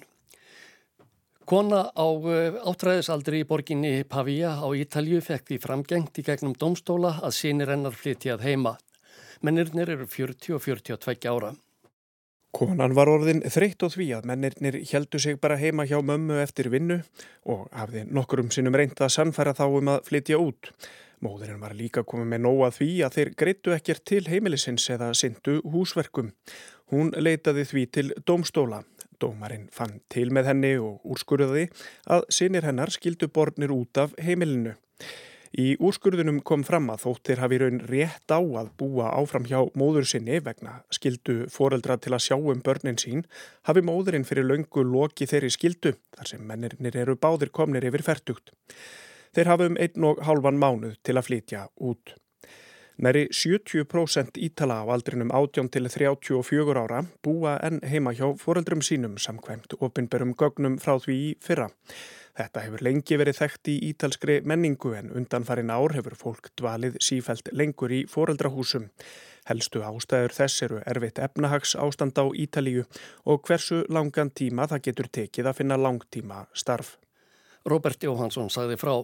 Kona 1.45 1.91
á 1.93 2.07
eh, 2.25 2.55
áttræðisaldri 2.65 3.43
í 3.43 3.45
borginni 3.45 3.99
Pavia 4.09 4.55
á 4.57 4.65
Ítalju 4.73 5.19
fekk 5.21 5.51
því 5.51 5.57
framgengt 5.61 6.17
í 6.17 6.23
gegnum 6.25 6.55
domstóla 6.57 7.19
að 7.21 7.35
sínir 7.37 7.69
hennar 7.69 7.93
flytjað 7.93 8.41
heima. 8.47 8.71
Mennirnir 9.45 9.91
eru 9.93 10.07
40 10.09 10.55
og 10.57 10.63
42 10.65 11.29
ára. 11.29 11.51
Konan 12.55 12.95
var 12.97 13.11
orðin 13.11 13.43
þreytt 13.45 13.85
á 13.85 13.87
því 13.93 14.07
að 14.17 14.25
mennirnir 14.31 14.79
heldu 14.89 15.21
sig 15.21 15.37
bara 15.37 15.59
heima 15.61 15.85
hjá 15.85 15.99
mömmu 16.01 16.39
eftir 16.41 16.71
vinnu 16.73 17.01
og 17.45 17.67
hafði 17.77 18.07
nokkur 18.09 18.41
um 18.41 18.49
sinnum 18.49 18.77
reynd 18.79 18.97
að 18.97 19.13
sannfæra 19.19 19.53
þá 19.53 19.65
um 19.67 19.93
að 19.93 20.05
flytja 20.09 20.41
út. 20.41 20.71
Móðurinn 21.21 21.61
var 21.61 21.77
líka 21.77 22.01
komið 22.07 22.31
með 22.31 22.43
nóa 22.47 22.71
því 22.73 22.89
að 23.05 23.19
þeir 23.19 23.33
greittu 23.37 23.75
ekkert 23.75 24.05
til 24.09 24.23
heimilisins 24.31 24.89
eða 24.97 25.13
syndu 25.13 25.59
húsverkum. 25.61 26.33
Hún 26.89 27.13
leitaði 27.13 27.69
því 27.69 27.85
til 27.91 28.07
domstóla. 28.25 28.81
Dómarinn 29.21 29.69
fann 29.73 29.99
til 30.11 30.27
með 30.33 30.51
henni 30.51 30.73
og 30.81 31.05
úrskurðaði 31.05 31.69
að 32.11 32.27
sinir 32.37 32.67
hennar 32.67 32.93
skildu 32.93 33.29
bornir 33.31 33.73
út 33.75 34.01
af 34.01 34.15
heimilinu. 34.21 34.75
Í 35.55 35.77
úrskurðunum 35.79 36.41
kom 36.43 36.65
fram 36.67 36.89
að 36.91 37.05
þóttir 37.05 37.39
hafi 37.39 37.59
raun 37.61 37.77
rétt 37.87 38.27
á 38.27 38.43
að 38.43 38.73
búa 38.75 39.13
áfram 39.15 39.45
hjá 39.47 39.61
móður 39.79 40.07
sinni 40.09 40.41
vegna 40.43 40.81
skildu 40.91 41.45
foreldra 41.53 41.95
til 41.95 42.11
að 42.11 42.25
sjá 42.25 42.35
um 42.35 42.59
börnin 42.65 42.99
sín 42.99 43.23
hafi 43.69 43.85
móðurinn 43.87 44.27
fyrir 44.27 44.49
löngu 44.49 44.83
loki 44.83 45.29
þeirri 45.31 45.53
skildu 45.55 45.95
þar 46.17 46.31
sem 46.33 46.43
mennirnir 46.43 46.99
eru 47.05 47.15
báðir 47.15 47.53
komnir 47.55 47.87
yfir 47.87 48.03
færtugt. 48.03 48.51
Þeir 49.31 49.51
hafa 49.53 49.71
um 49.71 49.79
einn 49.79 50.11
og 50.11 50.19
halvan 50.27 50.59
mánuð 50.59 50.99
til 51.03 51.15
að 51.15 51.27
flytja 51.29 51.65
út. 51.79 52.17
Næri 52.95 53.27
70% 53.27 54.37
ítala 54.39 54.79
á 54.79 54.87
aldrinum 54.87 55.31
18 55.31 55.69
til 55.69 55.89
34 55.91 56.79
ára 56.79 57.01
búa 57.23 57.57
enn 57.67 57.81
heima 57.83 58.13
hjá 58.15 58.29
foreldrum 58.39 58.79
sínum 58.79 59.17
samkvæmt 59.19 59.75
opinberum 59.83 60.31
gögnum 60.31 60.77
frá 60.79 60.95
því 61.03 61.35
fyrra. 61.43 61.67
Þetta 62.39 62.63
hefur 62.63 62.83
lengi 62.87 63.17
verið 63.19 63.37
þekkt 63.41 63.71
í 63.71 63.75
ítalskri 63.89 64.37
menningu 64.47 64.93
en 64.95 65.11
undanfarin 65.11 65.73
ár 65.75 65.91
hefur 65.95 66.15
fólk 66.15 66.49
dvalið 66.55 66.95
sífælt 67.03 67.51
lengur 67.51 67.91
í 67.91 68.05
foreldrahúsum. 68.07 68.87
Helstu 69.49 69.83
ástæður 69.83 70.37
þess 70.39 70.63
eru 70.63 70.79
erfitt 70.87 71.19
efnahags 71.19 71.75
ástand 71.75 72.15
á 72.15 72.23
Ítalíu 72.31 72.87
og 73.25 73.43
hversu 73.43 73.83
langan 73.91 74.31
tíma 74.31 74.69
það 74.71 74.85
getur 74.87 75.11
tekið 75.19 75.51
að 75.51 75.59
finna 75.59 75.77
langtíma 75.77 76.45
starf. 76.53 76.95
Robert 77.67 78.03
Jóhansson 78.03 78.49
sagði 78.49 78.79
frá. 78.79 79.03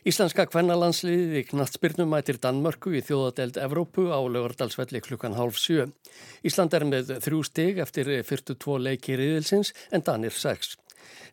Íslenska 0.00 0.46
kvennalandsliði 0.48 1.42
knatsbyrnum 1.50 2.08
mætir 2.08 2.38
Danmörku 2.40 2.94
í 2.96 3.02
þjóðadeld 3.04 3.58
Evrópu 3.60 4.06
á 4.08 4.16
lögardalsvelli 4.32 5.02
klukkan 5.04 5.36
hálf 5.36 5.58
sjö. 5.60 5.90
Ísland 6.40 6.72
er 6.72 6.86
með 6.88 7.10
þrjú 7.20 7.40
stig 7.44 7.80
eftir 7.84 8.08
42 8.08 8.78
leiki 8.80 9.18
riðilsins 9.20 9.74
en 9.92 10.06
Danir 10.06 10.32
6. 10.32 10.78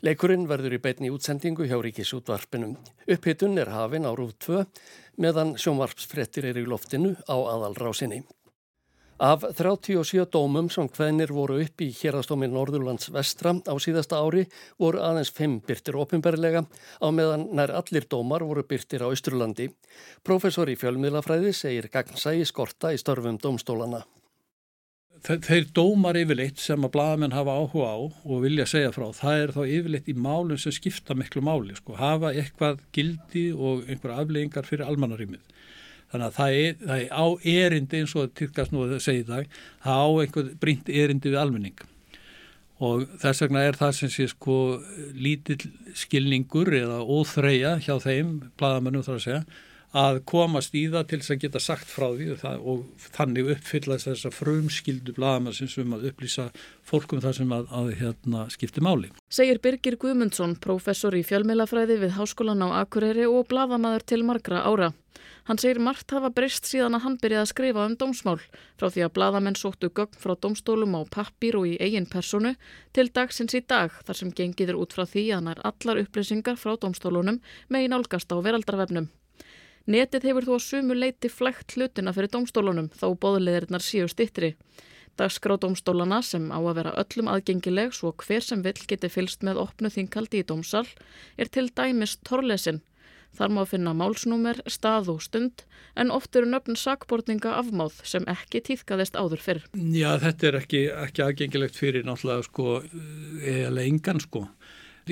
Leikurinn 0.03 0.49
verður 0.51 0.75
í 0.75 0.81
beitni 0.83 1.13
útsendingu 1.15 1.63
hjá 1.63 1.79
ríkisútvarpinum. 1.79 2.75
Upphittun 3.07 3.55
er 3.55 3.71
hafin 3.71 4.03
á 4.03 4.11
rúð 4.11 4.35
2 4.43 4.65
meðan 5.23 5.55
sjónvarpsfrettir 5.55 6.51
er 6.51 6.59
í 6.59 6.67
loftinu 6.67 7.15
á 7.23 7.39
aðalrásinni. 7.39 8.25
Af 9.17 9.41
37 9.41 10.27
dómum 10.29 10.67
sem 10.69 10.85
hvenir 10.93 11.31
voru 11.33 11.55
upp 11.63 11.81
í 11.81 11.87
hérastómi 11.89 12.45
Norðurlands 12.51 13.07
vestra 13.09 13.55
á 13.65 13.73
síðasta 13.81 14.19
ári 14.21 14.43
voru 14.77 15.01
aðeins 15.01 15.31
5 15.33 15.55
byrtir 15.65 15.97
ofinberlega 15.97 16.61
á 17.01 17.07
meðan 17.09 17.47
nær 17.57 17.73
allir 17.79 18.05
dómar 18.05 18.45
voru 18.45 18.61
byrtir 18.61 19.01
á 19.01 19.09
Ísturlandi. 19.09 19.71
Professor 20.21 20.69
í 20.69 20.77
fjölmiðlafræði 20.77 21.55
segir 21.57 21.89
gagnsægi 21.89 22.45
skorta 22.45 22.93
í 22.93 23.01
störfum 23.01 23.41
dómstólana. 23.41 24.03
þeir 25.25 25.65
dómar 25.73 26.13
yfirleitt 26.13 26.61
sem 26.61 26.85
að 26.85 26.93
bladamenn 26.93 27.33
hafa 27.33 27.57
áhuga 27.57 27.89
á 27.89 27.97
og 27.97 28.41
vilja 28.45 28.67
segja 28.69 28.93
frá, 28.93 29.09
það 29.17 29.41
er 29.41 29.51
þá 29.57 29.61
yfirleitt 29.65 30.09
í 30.13 30.13
málum 30.13 30.61
sem 30.61 30.71
skipta 30.71 31.17
miklu 31.17 31.41
máli, 31.41 31.73
sko, 31.73 31.97
hafa 31.97 32.35
eitthvað 32.37 32.85
gildi 32.93 33.49
og 33.51 33.89
einhverja 33.89 34.21
afleggingar 34.21 34.69
fyrir 34.69 34.85
almannarímið. 34.85 35.41
Þannig 36.11 36.27
að 36.27 36.37
það 36.37 36.57
er, 36.61 36.79
það 36.81 37.03
er 37.03 37.11
á 37.11 37.25
erindi 37.57 38.01
eins 38.01 38.15
og 38.15 38.33
tilkast 38.39 38.73
nú 38.73 38.85
að 38.85 38.95
það 38.95 39.05
segja 39.05 39.23
í 39.23 39.27
dag, 39.27 39.53
það 39.83 40.01
á 40.03 40.09
einhver 40.23 40.49
brínt 40.61 40.91
erindi 41.03 41.33
við 41.33 41.39
almenning. 41.41 41.85
Og 42.87 43.07
þess 43.21 43.41
vegna 43.43 43.63
er 43.65 43.77
það 43.77 43.95
sem 43.97 44.11
sé 44.13 44.27
sko 44.29 44.57
lítill 45.17 45.63
skilningur 45.97 46.69
eða 46.77 46.99
óþreya 47.01 47.77
hjá 47.81 47.95
þeim, 48.03 48.35
bladamennum 48.59 49.05
þarf 49.05 49.17
að 49.17 49.25
segja, 49.25 49.63
að 49.97 50.19
komast 50.27 50.75
í 50.75 50.83
það 50.91 51.05
til 51.09 51.19
þess 51.21 51.33
að 51.33 51.41
geta 51.41 51.61
sagt 51.63 51.89
frá 51.89 52.05
því 52.11 52.27
og, 52.33 52.39
það, 52.41 52.65
og 52.69 53.07
þannig 53.15 53.51
uppfyllast 53.53 54.09
þess 54.09 54.27
að 54.27 54.35
frumskildu 54.35 55.15
bladamannsins 55.15 55.77
um 55.81 55.95
að 55.95 56.09
upplýsa 56.11 56.47
fólkum 56.85 57.23
þar 57.23 57.37
sem 57.39 57.53
að, 57.55 57.69
að 57.79 57.89
hérna, 58.01 58.45
skipti 58.53 58.83
máli. 58.83 59.11
Segir 59.33 59.61
Birgir 59.63 59.97
Guðmundsson, 60.01 60.57
professor 60.63 61.15
í 61.17 61.23
fjölmeilafræði 61.27 62.01
við 62.03 62.17
Háskólan 62.19 62.65
á 62.67 62.83
Akureyri 62.83 63.25
og 63.31 63.47
bladamæður 63.49 64.07
til 64.11 64.21
margra 64.27 64.65
ára. 64.67 64.91
Hann 65.47 65.59
segir 65.61 65.79
margt 65.79 66.11
hafa 66.11 66.27
breyst 66.35 66.65
síðan 66.67 66.97
að 66.97 67.03
hann 67.05 67.19
byrjaði 67.21 67.43
að 67.45 67.51
skrifa 67.53 67.85
um 67.87 67.93
dómsmál 67.99 68.39
frá 68.79 68.89
því 68.91 69.05
að 69.05 69.13
bladamenn 69.15 69.55
sóttu 69.55 69.87
gögn 69.95 70.19
frá 70.19 70.33
dómstólum 70.35 70.97
á 70.99 71.01
pappir 71.07 71.55
og 71.55 71.69
í 71.69 71.77
eigin 71.79 72.09
personu 72.11 72.51
til 72.91 73.07
dagsins 73.15 73.55
í 73.55 73.61
dag 73.63 73.95
þar 74.03 74.19
sem 74.19 74.33
gengiður 74.35 74.81
út 74.81 74.97
frá 74.97 75.05
því 75.07 75.23
að 75.29 75.37
hann 75.37 75.53
er 75.53 75.63
allar 75.71 76.01
upplýsingar 76.03 76.59
frá 76.59 76.75
dómstólunum 76.75 77.39
með 77.71 77.87
í 77.87 77.93
nálgast 77.93 78.27
á 78.27 78.35
veraldarvefnum. 78.43 79.07
Netið 79.87 80.25
hefur 80.27 80.43
þó 80.43 80.53
að 80.57 80.65
sumu 80.65 80.95
leiti 80.97 81.29
flægt 81.31 81.77
hlutina 81.77 82.11
fyrir 82.11 82.33
domstólunum 82.33 82.89
þó 82.91 83.07
bóðleðirinnar 83.23 83.83
síu 83.85 84.09
stittri. 84.11 84.49
Dagskrá 85.15 85.55
domstólana 85.63 86.19
sem 86.27 86.51
á 86.51 86.59
að 86.59 86.75
vera 86.81 86.95
öllum 86.99 87.29
aðgengileg 87.31 87.95
svo 87.95 88.11
hver 88.19 88.43
sem 88.43 88.59
vill 88.65 88.83
geti 88.89 89.07
fylst 89.07 89.47
með 89.47 89.61
opnu 89.63 89.89
þinkaldi 89.95 90.43
í 90.43 90.47
domsal 90.51 90.83
er 91.39 91.47
til 91.47 91.69
dæmis 91.71 92.17
torlesin. 92.27 92.81
Þar 93.37 93.53
má 93.53 93.61
finna 93.69 93.93
málsnúmer, 93.97 94.61
stað 94.71 95.11
og 95.13 95.21
stund 95.25 95.65
en 95.97 96.13
oft 96.13 96.35
eru 96.35 96.49
nöfn 96.49 96.77
sakbortninga 96.79 97.57
afmáð 97.59 97.99
sem 98.07 98.25
ekki 98.29 98.63
týðkaðist 98.69 99.17
áður 99.19 99.43
fyrr. 99.43 99.61
Já 99.75 100.17
þetta 100.23 100.49
er 100.49 100.59
ekki, 100.61 100.83
ekki 101.05 101.25
aðgengilegt 101.25 101.77
fyrir 101.77 102.07
náttúrulega 102.07 102.47
sko 102.47 102.79
eða 103.43 103.85
engan 103.85 104.23
sko 104.23 104.47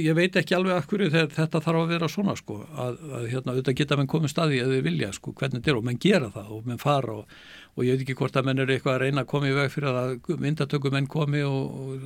ég 0.02 0.16
veit 0.18 0.36
ekki 0.40 0.56
alveg 0.56 0.76
af 0.76 0.88
hverju 0.90 1.12
þetta 1.14 1.62
þarf 1.64 1.82
að 1.82 1.92
vera 1.94 2.10
svona 2.12 2.36
sko 2.40 2.58
að, 2.66 2.98
að 3.18 3.28
hérna 3.32 3.54
auðvitað 3.54 3.78
geta 3.80 3.98
menn 4.00 4.10
komið 4.12 4.34
staði 4.34 4.62
að 4.64 4.74
þið 4.76 4.84
vilja 4.90 5.12
sko 5.16 5.34
hvernig 5.36 5.62
þetta 5.62 5.72
er 5.72 5.80
og 5.80 5.86
menn 5.88 6.02
gera 6.02 6.32
það 6.34 6.52
og 6.56 6.70
menn 6.70 6.82
fara 6.82 7.16
og, 7.22 7.38
og 7.76 7.84
ég 7.84 7.96
veit 7.96 8.04
ekki 8.06 8.16
hvort 8.16 8.38
að 8.40 8.48
menn 8.48 8.62
eru 8.64 8.72
eitthvað 8.76 8.94
að 8.96 9.02
reyna 9.04 9.24
að 9.26 9.30
koma 9.32 9.50
í 9.50 9.56
veg 9.56 9.72
fyrir 9.74 9.98
að 10.00 10.30
myndatökum 10.40 10.94
menn 10.96 11.10
komi 11.12 11.42
og, 11.44 12.06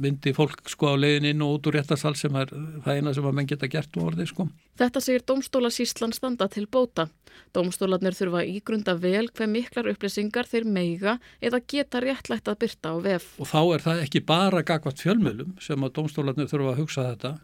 myndi 0.00 0.32
fólk 0.36 0.62
sko 0.72 0.92
á 0.92 0.96
leiðin 0.96 1.28
inn 1.32 1.44
og 1.44 1.58
út 1.58 1.68
úr 1.68 1.76
réttarsal 1.76 2.14
sem 2.16 2.36
er 2.40 2.52
það 2.52 2.96
eina 2.96 3.12
sem 3.12 3.28
að 3.28 3.36
menn 3.36 3.50
geta 3.50 3.68
gert 3.68 3.98
úr 3.98 4.08
orði 4.08 4.28
sko. 4.30 4.48
Þetta 4.80 5.02
segir 5.04 5.26
Dómstólasíslan 5.28 6.16
standa 6.16 6.48
til 6.52 6.64
bóta. 6.64 7.10
Dómstólanir 7.52 8.16
þurfa 8.16 8.46
ígrunda 8.48 8.96
vel 9.00 9.26
hver 9.28 9.52
miklar 9.52 9.90
upplýsingar 9.92 10.48
þeir 10.48 10.64
meiga 10.64 11.18
eða 11.44 11.60
geta 11.60 12.00
réttlætt 12.00 12.48
að 12.48 12.62
byrta 12.64 12.96
á 12.96 12.98
vef. 13.04 13.28
Og 13.36 13.52
þá 13.52 13.60
er 13.76 13.84
það 13.84 14.04
ekki 14.06 14.24
bara 14.32 14.64
gagvart 14.64 15.04
fjölmjölum 15.04 15.56
sem 15.60 15.84
að 15.84 15.96
Dómstólanir 15.98 16.48
þurfa 16.48 16.72
að 16.72 16.80
hugsa 16.80 17.08
þetta 17.12 17.36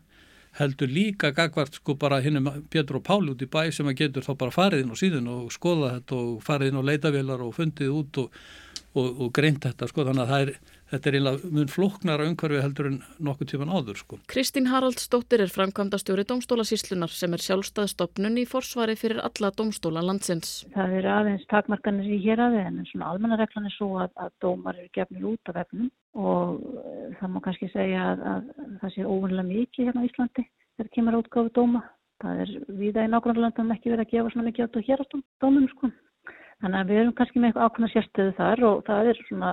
heldur 0.59 0.89
líka 0.91 1.31
gagvart 1.37 1.75
sko 1.79 1.95
bara 1.95 2.21
hinnum 2.25 2.49
Pétur 2.71 2.99
og 3.01 3.05
Páli 3.07 3.33
út 3.35 3.43
í 3.45 3.51
bæ 3.51 3.69
sem 3.75 3.89
að 3.91 4.01
getur 4.03 4.27
þá 4.27 4.33
bara 4.39 4.55
farið 4.55 4.85
inn 4.85 4.95
á 4.95 4.97
síðun 4.99 5.29
og 5.35 5.53
skoða 5.55 5.93
þetta 5.99 6.19
og 6.23 6.41
farið 6.47 6.73
inn 6.73 6.81
á 6.81 6.89
leitavélar 6.89 7.45
og 7.45 7.55
fundið 7.59 7.95
út 7.95 8.21
og, 8.25 8.41
og, 8.95 9.09
og 9.09 9.33
greint 9.37 9.63
þetta 9.67 9.91
sko 9.91 10.07
þannig 10.09 10.25
að 10.25 10.33
það 10.33 10.45
er 10.47 10.53
þetta 10.93 11.11
er 11.11 11.17
einlega 11.19 11.51
mun 11.55 11.71
floknara 11.73 12.27
umhverfi 12.29 12.63
heldur 12.65 12.89
en 12.91 12.99
nokkuð 13.25 13.51
tíman 13.53 13.73
áður 13.73 14.01
sko. 14.01 14.19
Kristín 14.31 14.69
Haraldsdóttir 14.73 15.43
er 15.45 15.53
framkvæmda 15.53 16.01
stjóri 16.01 16.25
Dómstólasíslunar 16.29 17.13
sem 17.13 17.35
er 17.37 17.45
sjálfstæðstofnun 17.45 18.41
í 18.43 18.47
forsvari 18.49 18.97
fyrir 18.99 19.23
alla 19.25 19.53
dómstóla 19.55 20.05
landsins. 20.05 20.65
Það 20.75 20.97
eru 21.01 21.13
aðeins 21.15 21.47
takmarkanir 21.53 22.09
í 22.09 22.21
hér 22.25 22.45
aðeins 22.49 22.83
en 22.83 22.91
svona 22.93 23.13
almennareglan 23.13 23.69
er 23.69 23.77
svo 23.77 23.91
að, 24.05 24.11
að 24.17 24.33
dómar 24.45 24.79
eru 24.79 24.91
gefnir 24.97 25.29
út 25.33 25.53
af 25.53 25.63
efnum 25.65 25.91
og 26.19 26.59
eh, 26.83 27.05
það 27.21 27.35
má 27.35 27.39
kannski 27.45 27.71
segja 27.75 28.11
að, 28.13 28.27
að 28.33 28.51
það 28.83 28.95
sé 28.97 29.07
óvunlega 29.07 29.49
mikið 29.53 29.89
hérna 29.91 30.05
á 30.05 30.09
Íslandi 30.09 30.45
þegar 30.49 30.93
kemur 30.97 31.19
átgáðu 31.21 31.55
dóma. 31.59 31.85
Það 32.19 32.43
er 32.43 32.53
viða 32.81 33.05
í 33.07 33.11
nákvæmlega 33.13 33.45
landum 33.45 33.75
ekki 33.75 33.93
verið 33.93 34.07
að 34.07 34.13
gefa 34.15 34.31
svona 34.35 34.49
mikið 34.49 34.65
átt 34.65 34.79
og 34.79 34.89
hér 34.89 35.03
áttum 35.05 35.25
dómum 35.43 35.69
sko. 35.71 35.91
Þannig 36.59 36.81
að 36.81 36.89
við 36.91 37.01
erum 37.01 37.13
kannski 37.19 37.39
með 37.39 37.49
eitthvað 37.49 37.69
ákveðna 37.69 37.89
sérstöðu 37.93 38.33
þar 38.35 38.63
og 38.67 38.79
það 38.89 39.11
er 39.13 39.19
svona 39.29 39.51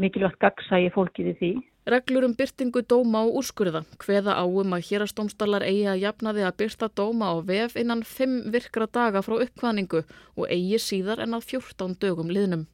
mikilvægt 0.00 0.38
gagsægi 0.40 0.92
fólkið 0.94 1.28
í 1.28 1.34
því. 1.40 1.50
Reglur 1.90 2.26
um 2.28 2.34
byrtingu 2.36 2.82
dóma 2.88 3.22
og 3.26 3.36
úrskurða 3.40 3.82
hveða 4.00 4.36
áum 4.40 4.74
að 4.76 4.86
hérastómstallar 4.88 5.64
eigi 5.66 5.86
að 5.90 6.02
jafna 6.04 6.32
því 6.36 6.46
að 6.48 6.56
byrta 6.62 6.88
dóma 6.96 7.32
á 7.32 7.36
vef 7.44 7.76
innan 7.80 8.04
5 8.08 8.36
virkra 8.54 8.88
daga 8.88 9.22
frá 9.26 9.36
uppkvæningu 9.36 10.02
og 10.04 10.44
eigi 10.48 10.80
síðar 10.80 11.20
en 11.24 11.36
að 11.36 11.48
14 11.52 11.96
dögum 12.00 12.32
liðnum. 12.32 12.64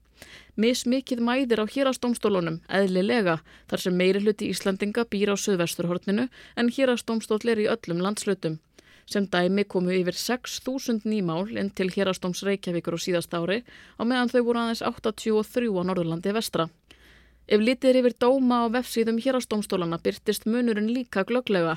Mismikið 0.56 1.20
mæðir 1.20 1.60
á 1.60 1.66
hérastómstólunum, 1.68 2.60
eðlilega, 2.72 3.40
þar 3.68 3.82
sem 3.82 3.98
meiri 3.98 4.22
hluti 4.22 4.48
Íslandinga 4.52 5.04
býr 5.10 5.34
á 5.34 5.36
söðvesturhortninu 5.36 6.28
en 6.56 6.70
hérastómstól 6.72 7.42
er 7.50 7.60
í 7.60 7.68
öllum 7.72 8.00
landslutum. 8.04 8.60
Sem 9.06 9.26
dæmi 9.30 9.62
komu 9.70 9.92
yfir 9.94 10.16
6.000 10.18 11.04
nýmál 11.06 11.52
inn 11.54 11.68
til 11.70 11.92
hérastóms 11.94 12.42
Reykjavíkur 12.42 12.96
og 12.96 13.02
síðast 13.04 13.34
ári 13.38 13.60
á 13.62 14.02
meðan 14.02 14.32
þau 14.32 14.40
voru 14.48 14.62
aðeins 14.64 14.82
83 14.82 15.70
á 15.70 15.82
Norðurlandi 15.86 16.32
vestra. 16.34 16.66
Ef 17.46 17.62
litið 17.62 17.90
er 17.92 17.98
yfir 18.00 18.16
dóma 18.18 18.64
á 18.66 18.74
vefsíðum 18.74 19.20
hérastómstólana 19.22 20.00
byrtist 20.02 20.48
munurinn 20.50 20.90
líka 20.90 21.22
glögglega. 21.22 21.76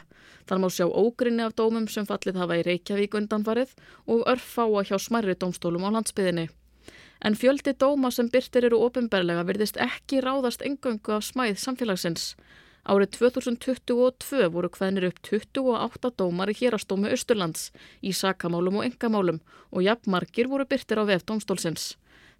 Þar 0.49 0.61
má 0.63 0.67
sjá 0.73 0.87
ógrinni 0.89 1.45
af 1.45 1.53
dómum 1.53 1.85
sem 1.85 2.07
fallið 2.09 2.39
hafa 2.41 2.57
í 2.57 2.63
Reykjavík 2.65 3.19
undanfarið 3.19 3.75
og 4.09 4.25
örfáa 4.33 4.81
hjá 4.89 4.97
smærri 4.97 5.37
dómstólum 5.37 5.85
á 5.85 5.93
landsbyðinni. 5.93 6.47
En 7.21 7.37
fjöldi 7.37 7.75
dóma 7.77 8.09
sem 8.09 8.31
byrtir 8.33 8.65
eru 8.65 8.81
ofinberlega 8.87 9.45
virðist 9.45 9.77
ekki 9.77 10.23
ráðast 10.25 10.65
engöngu 10.65 11.13
af 11.13 11.29
smæð 11.29 11.61
samfélagsins. 11.61 12.33
Árið 12.89 13.19
2022 13.19 14.47
voru 14.49 14.69
hvenir 14.73 15.05
upp 15.11 15.19
28 15.27 16.09
dómar 16.17 16.49
í 16.49 16.55
hérastómi 16.57 17.11
Östurlands 17.13 17.67
í 18.01 18.15
sakamálum 18.17 18.79
og 18.79 18.87
engamálum 18.87 19.37
og 19.69 19.83
jafnmarkir 19.85 20.49
voru 20.49 20.65
byrtir 20.65 20.97
á 20.97 21.05
vef 21.05 21.21
dómstólsins. 21.29 21.91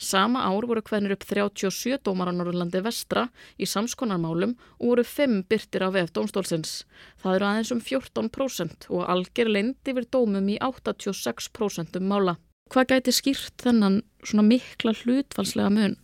Sama 0.01 0.47
ár 0.49 0.65
voru 0.65 0.81
hvenir 0.81 1.13
upp 1.13 1.27
37 1.27 2.01
dómar 2.01 2.31
á 2.31 2.33
Norrlandi 2.33 2.81
vestra 2.81 3.27
í 3.61 3.69
samskonarmálum 3.69 4.57
og 4.79 4.87
voru 4.89 5.05
5 5.05 5.45
byrtir 5.53 5.85
á 5.85 5.93
vef 5.93 6.09
dómstólsins. 6.17 6.83
Það 7.21 7.35
eru 7.35 7.49
aðeins 7.51 7.73
um 7.75 7.85
14% 7.85 8.89
og 8.89 9.05
algjör 9.05 9.53
leindi 9.53 9.93
yfir 9.93 10.09
dómum 10.09 10.49
í 10.49 10.57
86% 10.57 12.01
um 12.01 12.09
mála. 12.09 12.39
Hvað 12.73 12.95
gæti 12.95 13.13
skýrt 13.13 13.61
þennan 13.61 14.01
svona 14.25 14.49
mikla 14.49 14.97
hlutfalslega 14.97 15.69
mun? 15.77 15.99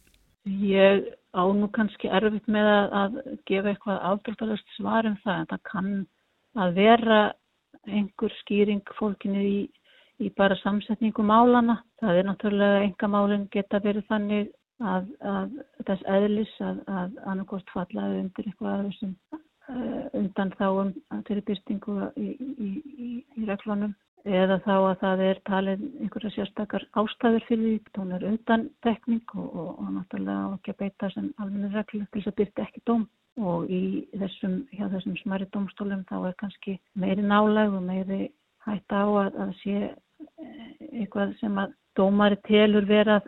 Ég 0.46 1.08
á 1.34 1.44
nú 1.58 1.68
kannski 1.74 2.10
erfitt 2.14 2.46
með 2.48 2.68
að, 2.70 2.92
að 3.02 3.16
gefa 3.50 3.72
eitthvað 3.72 4.04
afdráttalust 4.12 4.76
svar 4.78 5.08
um 5.10 5.16
það 5.24 5.40
en 5.40 5.50
það 5.50 5.64
kann 5.72 5.90
að 6.62 6.76
vera 6.76 7.22
einhver 7.86 8.36
skýring 8.42 8.94
fólkinu 9.00 9.42
í, 9.42 9.58
í 10.22 10.30
bara 10.38 10.58
samsetningu 10.62 11.26
málana. 11.26 11.80
Það 12.02 12.20
er 12.20 12.30
náttúrulega 12.30 12.86
enga 12.86 13.10
málinn 13.10 13.50
geta 13.52 13.82
verið 13.82 14.06
þannig 14.12 14.54
að, 14.86 15.10
að 15.34 15.58
þess 15.88 16.08
eðlis 16.14 16.56
að, 16.62 16.80
að 16.88 17.20
annarkost 17.26 17.74
fallaði 17.74 18.22
undir 18.24 18.50
eitthvað 18.52 18.88
þessum 18.88 19.16
uh, 19.34 20.08
undan 20.14 20.54
þáum 20.60 20.94
til 21.28 21.42
byrstingu 21.50 21.98
í, 22.22 22.32
í, 22.38 22.72
í 23.34 23.50
reglunum 23.50 23.96
eða 24.26 24.58
þá 24.66 24.74
að 24.76 24.96
það 25.02 25.22
er 25.26 25.42
talið 25.46 25.84
einhverja 26.02 26.32
sérstakar 26.34 26.86
ástæður 26.98 27.46
fyrir 27.48 27.66
því, 27.66 27.92
hún 28.00 28.16
er 28.16 28.26
undan 28.32 28.64
tekning 28.86 29.36
og, 29.36 29.46
og, 29.46 29.70
og 29.78 29.92
náttúrulega 30.00 30.56
ekki 30.58 30.74
að 30.74 30.82
beita 30.82 31.10
sem 31.14 31.30
alveg 31.44 31.78
reglu 31.78 32.02
til 32.06 32.22
þess 32.22 32.32
að 32.32 32.38
byrja 32.40 32.66
ekki 32.66 32.84
dóm 32.90 33.06
og 33.36 33.70
í 33.70 33.84
þessum, 34.16 34.58
hjá 34.72 34.88
þessum 34.94 35.18
smæri 35.20 35.48
dómstólum 35.54 36.06
þá 36.10 36.16
er 36.30 36.38
kannski 36.40 36.78
meiri 36.96 37.26
nálag 37.26 37.74
og 37.76 37.84
meiri 37.86 38.30
hætta 38.66 39.04
á 39.04 39.08
að, 39.26 39.40
að 39.46 39.52
sé 39.62 39.76
eh, 39.84 40.76
eitthvað 41.02 41.36
sem 41.42 41.60
að 41.62 41.76
dómari 42.00 42.40
telur 42.48 42.88
vera 42.90 43.20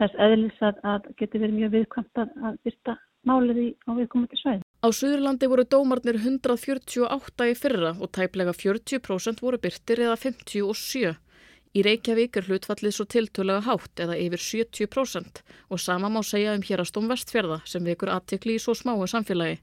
þess 0.00 0.16
eðlis 0.26 0.64
að, 0.64 0.80
að 0.82 1.12
geti 1.20 1.42
verið 1.42 1.58
mjög 1.60 1.76
viðkvæmt 1.76 2.22
að 2.24 2.58
byrja 2.64 2.96
málið 3.28 3.62
í 3.62 3.68
á 3.84 3.90
viðkomandi 4.00 4.40
svæði. 4.40 4.69
Á 4.80 4.88
Suðurlandi 4.96 5.44
voru 5.52 5.66
dómarnir 5.68 6.16
148 6.16 7.46
í 7.50 7.56
fyrra 7.62 7.90
og 8.00 8.08
tæplega 8.16 8.54
40% 8.56 9.42
voru 9.44 9.58
byrtir 9.60 10.00
eða 10.06 10.14
57. 10.22 11.10
Í 11.76 11.82
Reykjavík 11.84 12.38
er 12.40 12.46
hlutfallið 12.48 12.94
svo 12.96 13.04
tiltölega 13.04 13.60
hátt 13.66 14.00
eða 14.00 14.16
yfir 14.16 14.40
70% 14.40 15.42
og 15.68 15.82
sama 15.84 16.08
má 16.08 16.22
segja 16.24 16.54
um 16.56 16.64
hérastóm 16.64 17.12
vestfjörða 17.12 17.60
sem 17.68 17.84
vekur 17.84 18.08
aðtikli 18.14 18.56
í 18.56 18.62
svo 18.64 18.72
smáu 18.72 19.04
samfélagi. 19.04 19.60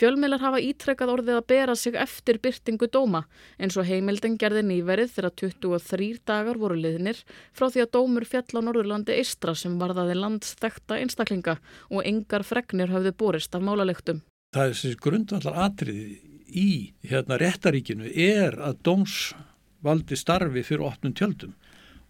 Fjölmiðlar 0.00 0.40
hafa 0.40 0.62
ítrekkað 0.64 1.12
orðið 1.18 1.36
að 1.36 1.46
bera 1.52 1.76
sig 1.76 2.00
eftir 2.00 2.40
byrtingu 2.40 2.88
dóma 2.88 3.26
eins 3.60 3.76
og 3.76 3.84
heimildin 3.90 4.40
gerði 4.40 4.64
nýverið 4.70 5.12
þegar 5.18 5.36
23 5.42 6.10
dagar 6.24 6.62
voru 6.62 6.80
liðnir 6.80 7.20
frá 7.52 7.68
því 7.68 7.84
að 7.84 7.92
dómur 7.98 8.24
fjall 8.24 8.56
á 8.56 8.60
Norðurlandi 8.64 9.20
Eistra 9.20 9.52
sem 9.52 9.76
varðaði 9.76 10.16
landsþekta 10.16 10.96
einstaklinga 11.04 11.58
og 11.90 12.08
engar 12.08 12.48
fregnir 12.48 12.88
hafði 12.88 13.12
borist 13.12 13.52
af 13.52 13.68
málalektum. 13.68 14.24
Það 14.50 14.72
er 14.72 14.94
grundvallar 14.98 15.58
atriði 15.62 16.16
í 16.50 16.70
hérna 17.06 17.36
réttaríkinu 17.38 18.08
er 18.10 18.56
að 18.58 18.80
dómsvaldi 18.88 20.18
starfi 20.18 20.64
fyrir 20.66 20.88
opnum 20.88 21.14
tjöldum 21.14 21.52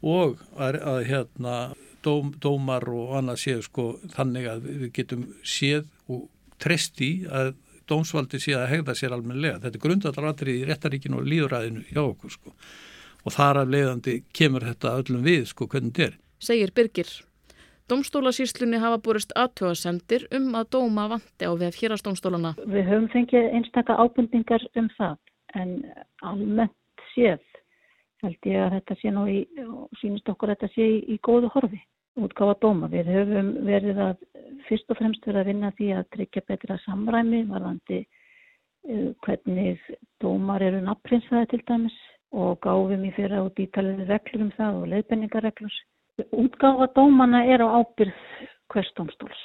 og 0.00 0.40
að, 0.56 0.78
að 0.80 1.00
hérna 1.10 1.56
dóm, 2.00 2.32
dómar 2.40 2.88
og 2.88 3.12
annað 3.18 3.42
séu 3.44 3.64
sko 3.66 3.86
þannig 4.14 4.48
að 4.48 4.68
við 4.70 4.88
getum 4.96 5.28
séð 5.44 5.84
og 6.08 6.24
treyst 6.60 7.04
í 7.04 7.10
að 7.28 7.52
dómsvaldi 7.90 8.40
sé 8.40 8.56
að 8.56 8.70
hegða 8.70 8.96
sér 8.96 9.12
almenlega. 9.16 9.60
Þetta 9.60 9.76
er 9.76 9.84
grundvallaratrið 9.84 10.62
í 10.62 10.66
réttaríkinu 10.70 11.20
og 11.20 11.28
líðuræðinu 11.28 11.84
hjá 11.90 12.04
okkur 12.06 12.38
sko 12.38 12.54
og 13.20 13.34
þar 13.36 13.66
af 13.66 13.74
leiðandi 13.74 14.22
kemur 14.32 14.64
þetta 14.64 14.96
öllum 15.02 15.26
við 15.28 15.50
sko 15.50 15.68
hvernig 15.68 15.92
þetta 15.92 16.08
er. 16.08 16.22
Segir 16.40 16.72
Birgir. 16.72 17.18
Dómstólasýslunni 17.90 18.78
hafa 18.78 19.00
búist 19.02 19.32
aðtjóðasendir 19.34 20.28
um 20.36 20.52
að 20.54 20.68
dóma 20.76 21.08
vandi 21.10 21.48
á 21.48 21.52
við 21.58 21.74
fjárastómstólana. 21.74 22.52
Við 22.62 22.84
höfum 22.86 23.08
fengið 23.10 23.48
einstakka 23.58 23.96
ábundingar 23.98 24.66
um 24.78 24.86
það 24.94 25.16
en 25.58 25.72
almennt 26.22 27.06
séð 27.14 27.42
held 28.22 28.46
ég 28.46 28.60
að 28.62 28.76
þetta 28.76 28.96
sé 29.00 29.12
nú 29.14 29.24
í, 29.30 29.40
sínist 30.00 30.28
okkur 30.30 30.52
að 30.52 30.60
þetta 30.60 30.74
sé 30.74 30.86
í, 30.86 31.00
í 31.14 31.16
góðu 31.24 31.50
horfi 31.54 31.80
útgáfa 32.20 32.56
dóma. 32.62 32.90
Við 32.92 33.10
höfum 33.14 33.50
verið 33.66 34.00
að 34.04 34.24
fyrst 34.68 34.90
og 34.92 34.98
fremst 35.00 35.26
verið 35.26 35.42
að 35.42 35.50
vinna 35.50 35.74
því 35.78 35.90
að 35.96 36.08
tryggja 36.16 36.46
betra 36.48 36.78
samræmi 36.84 37.44
varðandi 37.50 38.00
uh, 38.04 39.10
hvernig 39.26 39.82
dómar 40.22 40.62
eru 40.62 40.82
nafnprinsaði 40.84 41.52
til 41.52 41.62
dæmis 41.70 41.96
og 42.30 42.60
gáfum 42.62 43.06
í 43.06 43.14
fyrra 43.16 43.42
út 43.46 43.58
ítalið 43.58 44.04
reglur 44.10 44.46
um 44.46 44.52
það 44.58 44.82
og 44.82 44.90
leiðbenningarreglur. 44.92 45.78
Útgáfa 46.30 46.90
dómana 46.96 47.44
er 47.46 47.62
á 47.64 47.68
ábyrð 47.80 48.14
hverstómstóls. 48.70 49.42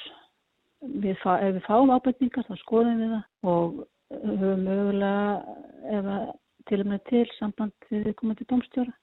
Við, 0.85 1.17
ef 1.17 1.53
við 1.55 1.61
fáum 1.65 1.93
ábyrningar 1.95 2.45
þá 2.47 2.55
skoðum 2.61 3.01
við 3.01 3.13
það 3.15 3.51
og 3.51 3.79
höfum 4.11 4.65
mögulega 4.67 5.55
ef 5.97 6.09
að 6.15 6.25
til 6.69 6.81
og 6.81 6.89
með 6.89 7.01
til 7.09 7.25
samband 7.37 7.89
við 7.89 8.07
viðkomandi 8.09 8.47
domstjóra 8.49 8.93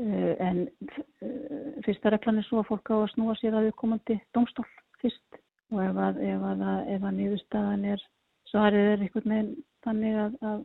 eh, 0.00 0.32
en 0.44 0.62
eh, 0.64 1.80
fyrsta 1.84 2.12
reglan 2.12 2.40
er 2.40 2.46
svo 2.48 2.60
að 2.62 2.70
fólk 2.70 2.92
á 2.92 2.96
að 2.98 3.10
snúa 3.14 3.36
sér 3.40 3.56
að 3.56 3.68
viðkomandi 3.70 4.18
domstól 4.36 4.66
fyrst 5.00 5.40
og 5.72 5.82
ef 5.82 6.00
að, 6.06 6.20
að, 6.22 6.80
ef 6.94 7.06
að 7.08 7.16
nýðustafan 7.18 7.88
er 7.94 8.04
svarið 8.50 8.90
er 8.92 9.04
einhvern 9.06 9.34
veginn 9.34 9.52
þannig 9.86 10.18
að, 10.22 10.38
að 10.50 10.60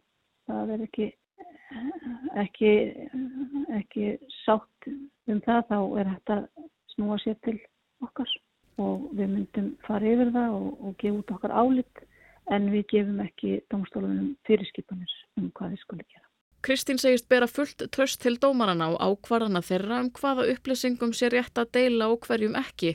það 0.50 0.74
er 0.76 0.86
ekki 0.88 1.08
ekki 2.44 2.72
ekki 3.80 4.08
sátt 4.44 4.90
um 5.32 5.42
það 5.46 5.62
þá 5.70 5.78
er 6.02 6.14
að 6.14 6.48
snúa 6.94 7.20
sér 7.24 7.38
til 7.46 7.58
okkar 8.06 8.32
og 8.82 9.08
við 9.18 9.34
myndum 9.36 9.70
fara 9.86 10.14
yfir 10.14 10.34
það 10.36 10.58
og, 10.58 10.72
og 10.82 10.98
gefa 11.02 11.20
út 11.20 11.36
okkar 11.38 11.56
álit 11.62 12.04
en 12.52 12.72
við 12.74 12.88
gefum 12.96 13.22
ekki 13.24 13.60
domstólunum 13.72 14.34
fyrirskipanir 14.48 15.18
um 15.40 15.52
hvað 15.56 15.76
við 15.76 15.84
skulum 15.86 16.08
gera. 16.10 16.31
Kristín 16.62 17.00
segist 17.02 17.26
bera 17.26 17.48
fullt 17.50 17.82
tröst 17.90 18.20
til 18.22 18.36
dómarana 18.38 18.92
og 18.94 19.00
ákvarðana 19.02 19.64
þeirra 19.66 19.96
um 20.04 20.12
hvaða 20.14 20.44
upplýsingum 20.52 21.14
sé 21.18 21.32
rétt 21.34 21.58
að 21.58 21.72
deila 21.74 22.12
og 22.14 22.28
hverjum 22.28 22.54
ekki 22.60 22.92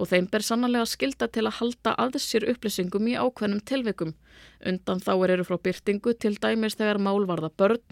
og 0.00 0.08
þeim 0.08 0.30
ber 0.32 0.46
sannlega 0.46 0.86
skilda 0.88 1.28
til 1.28 1.44
að 1.44 1.58
halda 1.58 2.22
sér 2.24 2.48
upplýsingum 2.54 3.10
í 3.12 3.18
ákveðnum 3.20 3.60
tilveikum. 3.68 4.14
Undan 4.64 5.04
þá 5.04 5.12
eru 5.28 5.44
frá 5.44 5.58
byrtingu 5.68 6.16
til 6.16 6.38
dæmis 6.40 6.80
þegar 6.80 7.02
málvarða 7.04 7.52
börn, 7.60 7.84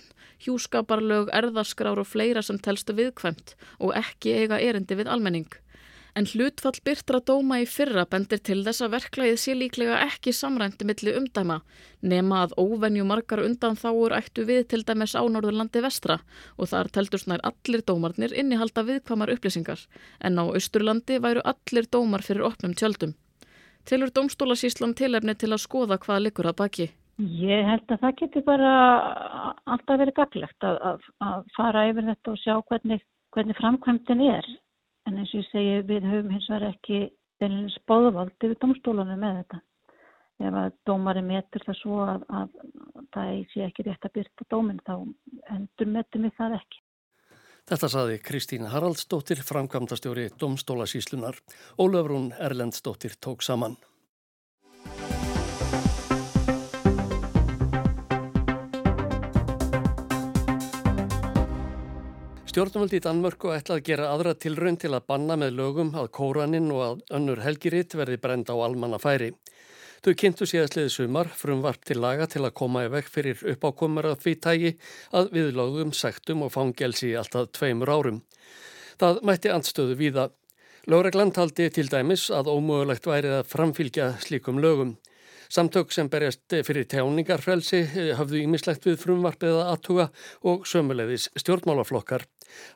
hjúskaparlög, 0.46 1.28
erðaskrár 1.36 2.00
og 2.00 2.08
fleira 2.08 2.40
sem 2.40 2.56
telstu 2.56 2.96
viðkvæmt 2.96 3.52
og 3.84 3.92
ekki 4.00 4.32
eiga 4.32 4.62
erindi 4.64 4.96
við 4.96 5.12
almenning 5.12 5.60
en 6.18 6.26
hlutfall 6.26 6.80
byrtra 6.86 7.20
dóma 7.22 7.60
í 7.62 7.66
fyrra 7.70 8.02
bendir 8.10 8.40
til 8.42 8.64
þess 8.66 8.82
að 8.82 8.94
verklæðið 8.96 9.36
sé 9.42 9.54
líklega 9.54 10.00
ekki 10.08 10.32
samrændi 10.34 10.86
milli 10.88 11.14
umdæma, 11.14 11.60
nema 12.02 12.40
að 12.46 12.56
óvenju 12.58 13.04
margar 13.06 13.44
undan 13.44 13.78
þáur 13.78 14.16
ættu 14.18 14.46
við 14.48 14.64
til 14.72 14.82
dæmis 14.88 15.14
á 15.14 15.22
Norðurlandi 15.22 15.82
vestra 15.84 16.18
og 16.56 16.72
þar 16.72 16.90
teldur 16.96 17.22
snær 17.22 17.44
allir 17.46 17.84
dómarnir 17.86 18.34
innihalda 18.34 18.86
viðkvamar 18.90 19.32
upplýsingar, 19.36 19.86
en 20.18 20.42
á 20.42 20.44
Östurlandi 20.58 21.22
væru 21.22 21.44
allir 21.46 21.86
dómar 21.86 22.26
fyrir 22.26 22.48
opnum 22.50 22.74
tjöldum. 22.74 23.14
Tilur 23.86 24.10
domstólasíslam 24.10 24.96
tilefni 24.98 25.38
til 25.38 25.54
að 25.54 25.64
skoða 25.64 26.02
hvað 26.02 26.24
likur 26.26 26.50
að 26.50 26.58
baki? 26.62 26.90
Ég 27.18 27.66
held 27.66 27.86
að 27.94 28.02
það 28.02 28.18
getur 28.20 28.42
bara 28.46 28.72
alltaf 29.66 29.98
verið 30.02 30.16
gaglegt 30.18 30.66
að, 30.66 30.76
að, 30.90 31.06
að 31.28 31.46
fara 31.56 31.90
yfir 31.90 32.10
þetta 32.10 32.34
og 32.34 32.42
sjá 32.42 32.54
hvernig, 32.70 33.04
hvernig 33.34 33.58
framkvæmdin 33.58 34.26
er 34.34 34.50
en 35.08 35.18
eins 35.18 35.32
og 35.32 35.40
ég 35.40 35.48
segi 35.50 35.78
við 35.88 36.06
höfum 36.08 36.34
hins 36.34 36.50
vegar 36.52 36.68
ekki 36.72 37.06
spáðvaldi 37.78 38.50
við 38.50 38.60
domstólunum 38.62 39.20
með 39.22 39.40
þetta. 39.42 39.60
Ef 40.38 40.56
að 40.58 40.74
dómari 40.86 41.22
metur 41.26 41.64
það 41.66 41.78
svo 41.80 42.02
að, 42.04 42.26
að, 42.30 42.50
að 42.98 43.06
það 43.14 43.30
sé 43.52 43.64
ekki 43.66 43.86
rétt 43.86 44.06
að 44.06 44.14
byrta 44.18 44.46
dóminn 44.52 44.84
þá 44.86 44.94
endur 45.56 45.90
metum 45.96 46.28
við 46.28 46.36
það 46.38 46.58
ekki. 46.60 46.82
Þetta 47.68 47.88
saði 47.92 48.20
Kristín 48.24 48.68
Haraldsdóttir, 48.72 49.42
framkvæmdastjóri 49.44 50.30
Domstólasíslunar. 50.40 51.36
Ólöfrún 51.76 52.30
Erlendsdóttir 52.38 53.18
tók 53.20 53.42
saman. 53.44 53.76
Stjórnvöldi 62.48 62.96
í 62.96 63.02
Danmörku 63.04 63.50
ætla 63.52 63.76
að 63.76 63.82
gera 63.84 64.06
aðra 64.08 64.32
tilraun 64.40 64.78
til 64.80 64.88
að 64.96 65.04
banna 65.10 65.34
með 65.36 65.50
lögum 65.58 65.90
að 66.00 66.06
kóraninn 66.16 66.70
og 66.72 66.80
að 66.80 67.02
önnur 67.18 67.42
helgiritt 67.44 67.92
verði 67.98 68.16
brenda 68.22 68.56
á 68.56 68.64
almanna 68.64 68.96
færi. 69.02 69.34
Þau 70.00 70.14
kynntu 70.22 70.48
síðastliði 70.48 70.94
sumar 70.94 71.28
frumvarp 71.28 71.84
til 71.84 71.98
laga 72.00 72.24
til 72.32 72.40
að 72.46 72.54
koma 72.56 72.86
í 72.86 72.88
vekk 72.94 73.10
fyrir 73.12 73.42
uppákomar 73.52 74.08
að 74.08 74.22
því 74.22 74.34
tægi 74.46 74.72
að 75.20 75.28
viðlóðum, 75.36 75.92
sektum 75.92 76.46
og 76.46 76.54
fangelsi 76.54 77.12
alltaf 77.20 77.50
tveimur 77.52 77.92
árum. 77.92 78.22
Það 78.96 79.20
mætti 79.28 79.52
andstöðu 79.52 79.98
víða. 80.00 80.30
Lögregland 80.88 81.36
taldi 81.36 81.68
til 81.68 81.90
dæmis 81.92 82.30
að 82.32 82.48
ómögulegt 82.48 83.10
værið 83.12 83.42
að 83.42 83.52
framfylgja 83.52 84.14
slíkum 84.24 84.64
lögum. 84.64 84.96
Samtök 85.48 85.90
sem 85.90 86.08
berjast 86.12 86.52
eh, 86.52 86.60
fyrir 86.60 86.84
tjáningarfrelsi 86.84 87.78
eh, 87.80 88.10
hafðu 88.18 88.42
ímislegt 88.42 88.84
við 88.84 88.98
frumvarpið 89.00 89.54
að 89.56 89.70
aðtuga 89.72 90.04
og 90.44 90.66
sömulegðis 90.68 91.30
stjórnmálaflokkar. 91.40 92.26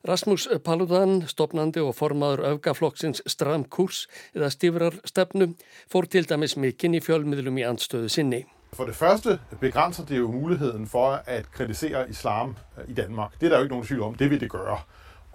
Rasmus 0.08 0.46
Paludan, 0.64 1.22
stopnandi 1.28 1.82
og 1.84 1.92
formaður 1.98 2.46
öfgaflokksins 2.54 3.20
Stram 3.28 3.66
Kurs 3.68 4.06
eða 4.32 4.48
Stífrar 4.54 4.96
stefnu, 5.04 5.52
fór 5.92 6.08
til 6.08 6.24
dæmis 6.28 6.56
mikinn 6.56 6.96
í 6.96 7.02
fjölmiðlum 7.04 7.60
í 7.60 7.66
andstöðu 7.68 8.08
sinni. 8.12 8.46
For 8.72 8.88
det 8.88 8.96
første 8.96 9.36
begrænser 9.60 10.08
det 10.08 10.16
jo 10.16 10.30
muligheden 10.32 10.86
for 10.86 11.20
at 11.26 11.52
kritisere 11.52 12.06
islam 12.10 12.56
eh, 12.78 12.88
i 12.88 12.94
Danmark. 12.94 13.36
Det 13.40 13.46
er 13.46 13.50
der 13.50 13.56
jo 13.56 13.62
ikke 13.62 13.74
nogen 13.74 13.86
tvivl 13.86 14.02
om, 14.02 14.14
det 14.14 14.30
vil 14.30 14.40
det 14.40 14.50
gøre. 14.50 14.78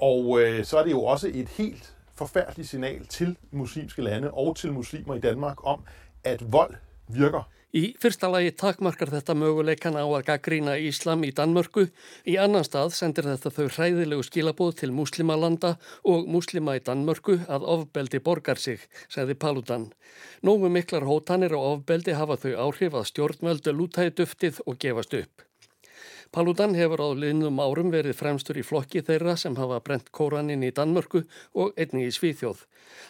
Og 0.01 0.41
øh, 0.41 0.65
så 0.65 0.77
er 0.77 0.83
det 0.83 0.91
jo 0.91 1.03
også 1.03 1.31
et 1.33 1.49
helt 1.49 1.93
forfærdeligt 2.15 2.69
signal 2.69 3.05
til 3.05 3.37
muslimske 3.51 4.01
lande 4.01 4.31
og 4.31 4.55
til 4.55 4.73
muslimer 4.73 5.15
i 5.15 5.19
Danmark 5.19 5.67
om, 5.67 5.83
at 6.23 6.51
vold 6.51 6.75
virker. 7.07 7.47
Í 7.75 7.91
fyrsta 7.99 8.29
lagi 8.31 8.53
takmarkar 8.55 9.09
þetta 9.11 9.33
möguleikan 9.35 9.97
á 9.99 10.07
að 10.07 10.23
gaggrína 10.29 10.77
Íslam 10.79 11.25
í 11.27 11.33
Danmörku, 11.35 11.83
í 12.23 12.37
annan 12.39 12.63
stað 12.63 12.93
sendir 12.95 13.27
þetta 13.27 13.51
þau 13.51 13.67
hræðilegu 13.75 14.23
skilabóð 14.23 14.71
til 14.79 14.89
muslimalanda 14.95 15.73
og 16.07 16.29
muslima 16.31 16.77
í 16.79 16.83
Danmörku 16.87 17.35
að 17.45 17.67
ofbeldi 17.75 18.23
borgar 18.23 18.57
sig, 18.57 18.87
segði 19.11 19.35
Paludan. 19.35 19.89
Nógu 20.41 20.71
miklar 20.71 21.05
hótanir 21.05 21.57
og 21.59 21.67
ofbeldi 21.73 22.15
hafa 22.15 22.39
þau 22.39 22.53
áhrif 22.69 22.95
að 22.95 23.09
stjórnvöldu 23.11 23.75
lútaði 23.75 24.15
duftið 24.21 24.63
og 24.65 24.79
gefast 24.79 25.19
upp. 25.19 25.46
Paludan 26.31 26.75
hefur 26.75 26.99
á 26.99 27.07
liðnum 27.15 27.59
árum 27.63 27.91
verið 27.93 28.17
fremstur 28.19 28.59
í 28.59 28.63
flokki 28.65 29.03
þeirra 29.07 29.37
sem 29.39 29.55
hafa 29.55 29.79
brent 29.85 30.11
kóranin 30.11 30.65
í 30.65 30.73
Danmörku 30.75 31.23
og 31.55 31.77
einni 31.79 32.07
í 32.07 32.11
Svíþjóð. 32.11 32.65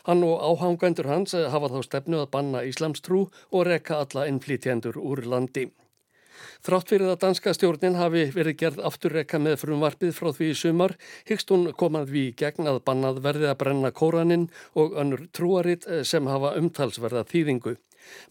Hann 0.05 0.23
og 0.27 0.43
áhangandur 0.49 1.09
hans 1.09 1.33
hafa 1.33 1.71
þá 1.73 1.79
stefnu 1.87 2.21
að 2.21 2.31
banna 2.35 2.63
Íslamstrú 2.67 3.25
og 3.51 3.67
rekka 3.67 4.03
alla 4.03 4.27
innflítjendur 4.29 4.99
úr 5.01 5.25
landi. 5.25 5.65
Þrátt 6.65 6.91
fyrir 6.91 7.11
að 7.11 7.21
danska 7.23 7.53
stjórnin 7.55 7.97
hafi 7.97 8.27
verið 8.33 8.57
gerð 8.61 8.83
afturrekka 8.89 9.39
með 9.41 9.57
frumvarpið 9.63 10.13
frá 10.13 10.29
því 10.35 10.51
í 10.51 10.57
sumar, 10.57 10.93
hyggst 11.29 11.49
hún 11.53 11.71
komað 11.77 12.13
við 12.13 12.29
gegn 12.41 12.69
að 12.69 12.83
bannað 12.85 13.21
verði 13.25 13.49
að 13.49 13.59
brenna 13.63 13.91
kóranin 13.95 14.47
og 14.77 14.97
önnur 15.01 15.25
trúaritt 15.33 15.87
sem 16.05 16.29
hafa 16.29 16.53
umtalsverða 16.59 17.25
þýðingu. 17.31 17.77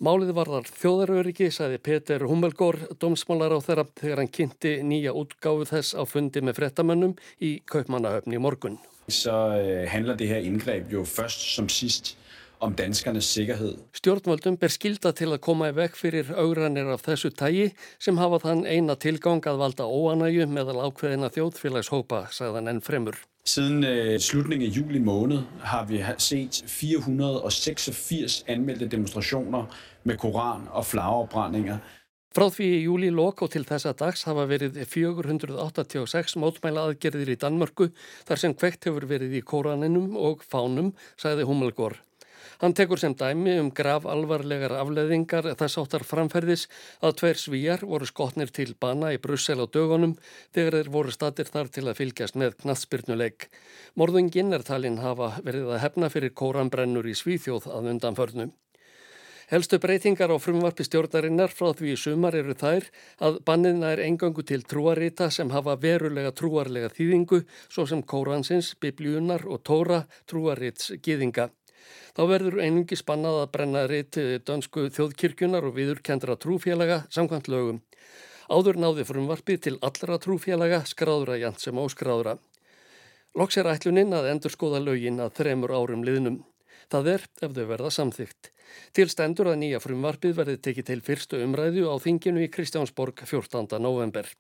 Málið 0.03 0.35
varðar 0.37 0.69
þjóðaröryggi, 0.69 1.51
sagði 1.55 1.81
Peter 1.89 2.27
Hummelgór, 2.29 2.79
domsmálar 3.01 3.57
á 3.57 3.61
þeirra 3.65 3.87
þegar 4.01 4.23
hann 4.23 4.35
kynnti 4.39 4.75
nýja 4.87 5.15
útgáfu 5.17 5.69
þess 5.71 5.97
á 5.97 6.03
fundi 6.09 6.43
með 6.45 6.61
frettamönnum 6.61 7.17
í 7.41 7.57
Kaupmannahöfni 7.71 8.41
morgun. 8.43 8.79
Så 9.09 9.33
øh, 9.61 9.85
handler 9.91 10.19
det 10.19 10.29
her 10.33 10.47
indgreb 10.47 10.91
jo 10.91 11.05
først 11.07 11.45
som 11.55 11.69
sidst 11.71 12.17
om 12.67 12.75
danskernes 12.77 13.29
sikkerhed. 13.33 13.79
Stjórnvöldum 13.97 14.59
ber 14.61 14.73
skilda 14.73 15.13
til 15.17 15.31
að 15.33 15.43
koma 15.47 15.71
í 15.71 15.77
vekk 15.77 15.97
fyrir 15.99 16.33
augranir 16.35 16.91
af 16.95 17.07
þessu 17.07 17.31
tægi 17.31 17.71
sem 18.03 18.19
hafa 18.21 18.43
þann 18.45 18.67
eina 18.67 18.99
tilgang 18.99 19.45
að 19.47 19.63
valda 19.63 19.87
óanægu 19.87 20.49
meðal 20.51 20.83
ákveðina 20.89 21.31
þjóðfélagshópa, 21.35 22.27
sagðan 22.35 22.73
enn 22.73 22.85
fremur. 22.85 23.19
Siden 23.47 23.85
øh, 23.87 24.17
slutningen 24.19 24.71
af 24.71 24.77
juli 24.77 24.99
måned 24.99 25.45
har 25.63 25.85
vi 25.87 26.03
set 26.19 26.65
486 26.67 28.43
anmeldte 28.49 28.89
demonstrationer 28.91 29.71
med 30.05 30.19
koran- 30.19 30.67
og 30.73 30.87
flagafbrændinger. 30.87 31.79
Frá 32.37 32.51
því 32.53 32.67
í 32.69 32.81
júli 32.85 33.09
lok 33.09 33.47
og 33.47 33.49
til 33.55 33.63
þessa 33.65 33.95
dags 33.97 34.27
hafa 34.29 34.43
verið 34.51 34.75
486 34.85 36.35
mótmæla 36.43 36.83
aðgerðir 36.91 37.31
í 37.33 37.37
Danmörku 37.41 37.87
þar 38.29 38.43
sem 38.43 38.53
kvekt 38.53 38.91
hefur 38.91 39.07
verið 39.09 39.39
í 39.39 39.41
Kóraninum 39.41 40.19
og 40.21 40.45
fánum, 40.45 40.91
sagði 41.17 41.47
Hummelgór. 41.49 41.97
Hann 42.63 42.73
tekur 42.73 43.01
sem 43.01 43.13
dæmi 43.13 43.59
um 43.61 43.71
graf 43.71 44.07
alvarlegar 44.09 44.73
afleðingar 44.81 45.51
þess 45.61 45.81
áttar 45.83 46.05
framferðis 46.09 46.67
að 47.05 47.17
tveir 47.21 47.41
svíjar 47.43 47.85
voru 47.85 48.09
skotnir 48.09 48.49
til 48.49 48.71
bana 48.81 49.13
í 49.13 49.21
Brussel 49.21 49.61
á 49.61 49.67
dögunum 49.69 50.17
þegar 50.57 50.79
þeir 50.79 50.93
voru 50.95 51.13
statir 51.13 51.51
þar 51.53 51.73
til 51.75 51.85
að 51.87 51.99
fylgjast 52.01 52.39
með 52.41 52.57
knatsbyrnuleik. 52.63 53.51
Morðunginn 54.01 54.57
er 54.57 54.65
talinn 54.65 55.03
hafa 55.05 55.35
verið 55.45 55.75
að 55.75 55.83
hefna 55.85 56.13
fyrir 56.13 56.33
kóranbrennur 56.33 57.09
í 57.11 57.17
Svíþjóð 57.19 57.69
að 57.73 57.91
undanförnu. 57.93 58.49
Helstu 59.47 59.79
breytingar 59.79 60.33
á 60.35 60.43
frumvarpi 60.43 60.83
stjórnarinnar 60.89 61.53
frá 61.55 61.69
því 61.79 61.93
í 61.93 61.99
sumar 62.03 62.35
eru 62.35 62.57
þær 62.59 62.89
að 63.29 63.37
banniðna 63.47 63.93
er 63.95 64.03
engangu 64.09 64.43
til 64.43 64.65
trúarita 64.67 65.29
sem 65.31 65.53
hafa 65.55 65.77
verulega 65.79 66.33
trúarlega 66.35 66.91
þýðingu 66.97 67.45
svo 67.69 67.85
sem 67.87 68.03
Kóransins, 68.03 68.73
Biblíunar 68.83 69.47
og 69.47 69.63
Tóra 69.63 70.01
trúarits 70.27 70.91
gýðinga. 70.99 71.47
Þá 72.17 72.23
verður 72.31 72.59
einungi 72.65 72.97
spannað 72.97 73.43
að 73.43 73.53
brenna 73.55 73.85
rit 73.91 74.19
dönsku 74.49 74.89
þjóðkirkjunar 74.97 75.69
og 75.69 75.77
viðurkendra 75.77 76.39
trúfélaga 76.41 77.03
samkvæmt 77.13 77.51
lögum. 77.53 77.83
Áður 78.49 78.79
náði 78.79 79.05
frumvarpið 79.09 79.63
til 79.67 79.79
allra 79.85 80.21
trúfélaga 80.23 80.85
skráðra 80.87 81.37
jant 81.41 81.61
sem 81.61 81.79
óskráðra. 81.83 82.37
Loks 83.37 83.59
er 83.61 83.69
ætluninn 83.69 84.15
að 84.17 84.31
endur 84.31 84.55
skoða 84.55 84.81
lögin 84.81 85.21
að 85.21 85.35
þremur 85.41 85.75
árum 85.77 86.07
liðnum. 86.07 86.39
Það 86.89 87.11
er 87.17 87.27
ef 87.43 87.53
þau 87.57 87.67
verða 87.73 87.91
samþygt. 87.93 88.51
Til 88.97 89.09
stendur 89.11 89.51
að 89.51 89.61
nýja 89.61 89.83
frumvarpið 89.83 90.39
verði 90.39 90.57
tekið 90.63 90.89
til 90.91 91.01
fyrstu 91.05 91.43
umræðu 91.45 91.91
á 91.91 91.95
þinginu 92.03 92.47
í 92.47 92.51
Kristjánsborg 92.55 93.27
14. 93.27 93.77
november. 93.83 94.31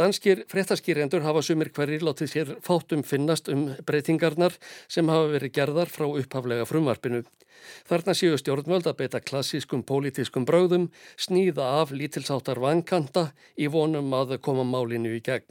Danskir 0.00 0.46
fréttaskýrendur 0.48 1.20
hafa 1.26 1.42
sumir 1.44 1.68
hverjir 1.76 2.00
látið 2.00 2.28
sér 2.32 2.50
fátum 2.64 3.02
finnast 3.04 3.50
um 3.52 3.66
breytingarnar 3.84 4.54
sem 4.88 5.10
hafa 5.12 5.26
verið 5.34 5.52
gerðar 5.58 5.90
frá 5.92 6.06
upphaflega 6.08 6.64
frumvarpinu. 6.64 7.20
Þarna 7.84 8.14
séu 8.16 8.38
stjórnvöld 8.40 8.88
að 8.88 8.96
beita 9.02 9.20
klassískum 9.20 9.82
pólitískum 9.84 10.46
bröðum, 10.48 10.86
sníða 11.20 11.66
af 11.82 11.92
lítilsáttar 11.92 12.62
vankanta 12.64 13.26
í 13.60 13.68
vonum 13.68 14.08
að 14.16 14.38
koma 14.40 14.64
málinu 14.64 15.12
í 15.18 15.20
gegn. 15.20 15.44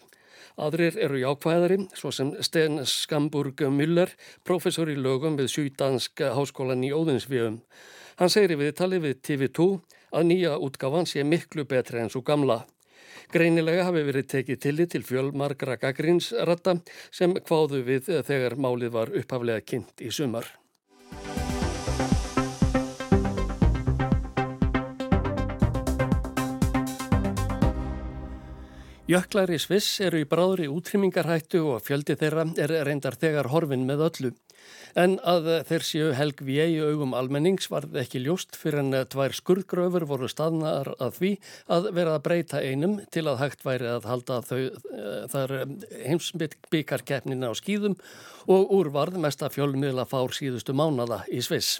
Aðrir 0.57 0.97
eru 0.97 1.21
jákvæðari, 1.21 1.83
svo 1.93 2.09
sem 2.09 2.33
Sten 2.41 2.81
Skamburg 2.89 3.61
Müller, 3.69 4.15
professor 4.41 4.89
í 4.89 4.97
lögum 4.97 5.37
við 5.37 5.53
Sýdansk 5.53 6.25
háskólan 6.25 6.87
í 6.87 6.89
Óðinsvíum. 6.89 7.61
Hann 8.17 8.33
segir 8.33 8.57
í 8.57 8.59
viðtali 8.65 8.97
við 9.05 9.21
TV2 9.29 9.69
að 10.09 10.27
nýja 10.33 10.57
útgáfan 10.57 11.05
sé 11.05 11.21
miklu 11.21 11.69
betri 11.69 12.01
en 12.01 12.09
svo 12.09 12.25
gamla. 12.25 12.63
Greinilega 13.33 13.87
hafi 13.89 14.05
verið 14.07 14.29
tekið 14.35 14.61
tillit 14.65 14.93
til 14.95 15.03
fjölmargra 15.07 15.77
gaggrinsratta 15.81 16.79
sem 17.11 17.35
hváðu 17.35 17.83
við 17.87 18.09
þegar 18.27 18.57
málið 18.57 18.95
var 18.95 19.13
upphaflega 19.21 19.65
kynnt 19.65 20.05
í 20.05 20.11
sumar. 20.13 20.47
Jöklar 29.09 29.49
í 29.49 29.57
Sviss 29.57 29.95
eru 30.05 30.19
í 30.21 30.25
bráðri 30.29 30.67
útrýmingarhættu 30.69 31.63
og 31.65 31.79
fjöldi 31.81 32.13
þeirra 32.19 32.43
er 32.61 32.73
reyndar 32.85 33.15
þegar 33.17 33.49
horfin 33.49 33.87
með 33.87 34.03
öllu. 34.05 34.31
En 35.01 35.15
að 35.25 35.49
þeir 35.65 35.85
séu 35.87 36.11
helg 36.13 36.43
við 36.45 36.61
eigi 36.67 36.83
augum 36.91 37.15
almennings 37.17 37.71
var 37.73 37.87
ekki 37.97 38.21
ljóst 38.21 38.53
fyrir 38.59 38.83
en 38.83 38.93
tvær 39.09 39.33
skurðgröfur 39.33 40.05
voru 40.11 40.29
staðnar 40.29 40.91
að 41.01 41.17
því 41.17 41.33
að 41.73 41.89
vera 41.97 42.15
að 42.19 42.23
breyta 42.29 42.61
einum 42.61 42.99
til 43.09 43.25
að 43.25 43.41
hægt 43.47 43.65
væri 43.65 43.89
að 43.95 44.09
halda 44.11 44.41
þau 44.45 44.61
þar 45.33 45.57
heimsbyggarkeppnina 46.05 47.49
á 47.49 47.53
skýðum 47.57 47.97
og 48.45 48.77
úrvarð 48.77 49.17
mesta 49.25 49.49
fjölmiðla 49.49 50.05
fár 50.05 50.37
síðustu 50.37 50.77
mánada 50.77 51.23
í 51.33 51.41
Sviss. 51.41 51.79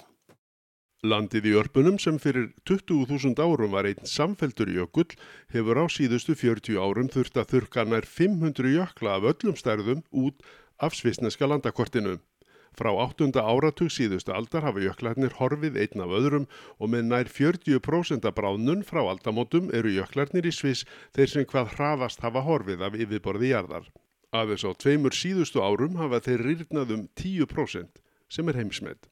Landið 1.00 1.46
í 1.48 1.52
örpunum 1.56 1.94
sem 1.96 2.18
fyrir 2.20 2.50
20.000 2.68 3.40
árum 3.40 3.72
var 3.72 3.86
einn 3.88 4.04
samfeltur 4.04 4.68
jökull 4.68 5.14
hefur 5.48 5.78
á 5.80 5.88
síðustu 5.88 6.34
40 6.36 6.76
árum 6.76 7.06
þurft 7.08 7.38
að 7.40 7.54
þurka 7.54 7.84
nær 7.88 8.04
500 8.04 8.72
jökla 8.74 9.14
af 9.16 9.28
öllum 9.30 9.56
stærðum 9.56 10.02
út 10.12 10.42
af 10.76 10.92
svisneska 10.98 11.48
landakortinu. 11.48 12.18
Frá 12.76 12.90
8. 12.92 13.32
áratug 13.32 13.88
síðustu 13.88 14.34
aldar 14.36 14.66
hafa 14.66 14.82
jöklarnir 14.84 15.32
horfið 15.38 15.78
einn 15.80 16.04
af 16.04 16.12
öðrum 16.18 16.44
og 16.76 16.92
með 16.92 17.08
nær 17.08 17.30
40% 17.32 18.28
af 18.28 18.36
bránun 18.36 18.84
frá 18.84 19.00
aldamótum 19.00 19.70
eru 19.72 19.94
jöklarnir 19.94 20.50
í 20.50 20.52
Sviss 20.52 20.84
þeir 21.16 21.32
sem 21.32 21.46
hvað 21.48 21.78
hraðast 21.78 22.20
hafa 22.20 22.44
horfið 22.44 22.84
af 22.84 22.98
yfirborði 23.00 23.54
jarðar. 23.54 23.88
Aðeins 24.36 24.68
á 24.68 24.70
tveimur 24.76 25.16
síðustu 25.16 25.64
árum 25.64 25.96
hafa 25.96 26.20
þeir 26.28 26.44
rýrnað 26.44 26.94
um 26.98 27.08
10% 27.16 28.04
sem 28.28 28.52
er 28.52 28.60
heimsmedd. 28.60 29.08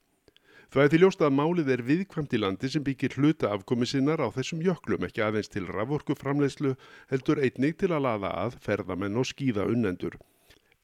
Það 0.69 0.83
er 0.83 0.91
til 0.93 0.99
ljóst 1.01 1.23
að 1.25 1.33
málið 1.33 1.69
er 1.73 1.81
viðkvæmt 1.81 2.35
í 2.37 2.39
landi 2.43 2.69
sem 2.69 2.83
byggir 2.85 3.15
hluta 3.17 3.49
afkomi 3.57 3.87
sinnar 3.89 4.21
á 4.21 4.29
þessum 4.35 4.61
jöklum 4.61 5.07
ekki 5.07 5.23
aðeins 5.25 5.49
til 5.49 5.63
raforku 5.65 6.13
framleiðslu 6.21 6.75
heldur 7.09 7.41
einnig 7.41 7.79
til 7.81 7.89
að 7.89 8.05
laða 8.05 8.33
að 8.43 8.59
ferðamenn 8.67 9.17
og 9.17 9.25
skýða 9.31 9.65
unnendur. 9.73 10.19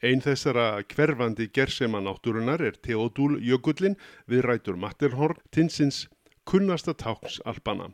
Einn 0.00 0.24
þessara 0.24 0.80
hverfandi 0.88 1.50
gersema 1.52 2.00
náttúrunar 2.00 2.64
er 2.64 2.80
Theodúl 2.80 3.36
Jökullin 3.44 3.98
við 4.24 4.46
rætur 4.48 4.80
Matterhorn, 4.80 5.36
tinsins 5.52 6.06
kunnasta 6.48 6.96
táks 6.96 7.42
alpana. 7.44 7.90